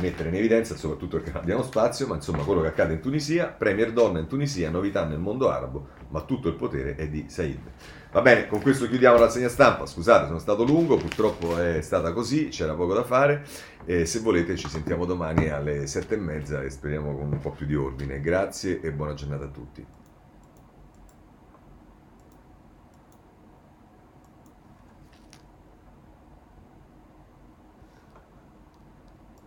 [0.00, 3.46] mettere in evidenza, soprattutto perché non abbiamo spazio, ma insomma quello che accade in Tunisia,
[3.46, 7.58] Premier donna in Tunisia, novità nel mondo arabo, ma tutto il potere è di Said.
[8.12, 9.86] Va bene, con questo chiudiamo la segna stampa.
[9.86, 13.44] Scusate, sono stato lungo, purtroppo è stata così, c'era poco da fare.
[13.84, 17.50] E se volete ci sentiamo domani alle sette e mezza e speriamo con un po'
[17.50, 18.20] più di ordine.
[18.20, 19.86] Grazie e buona giornata a tutti.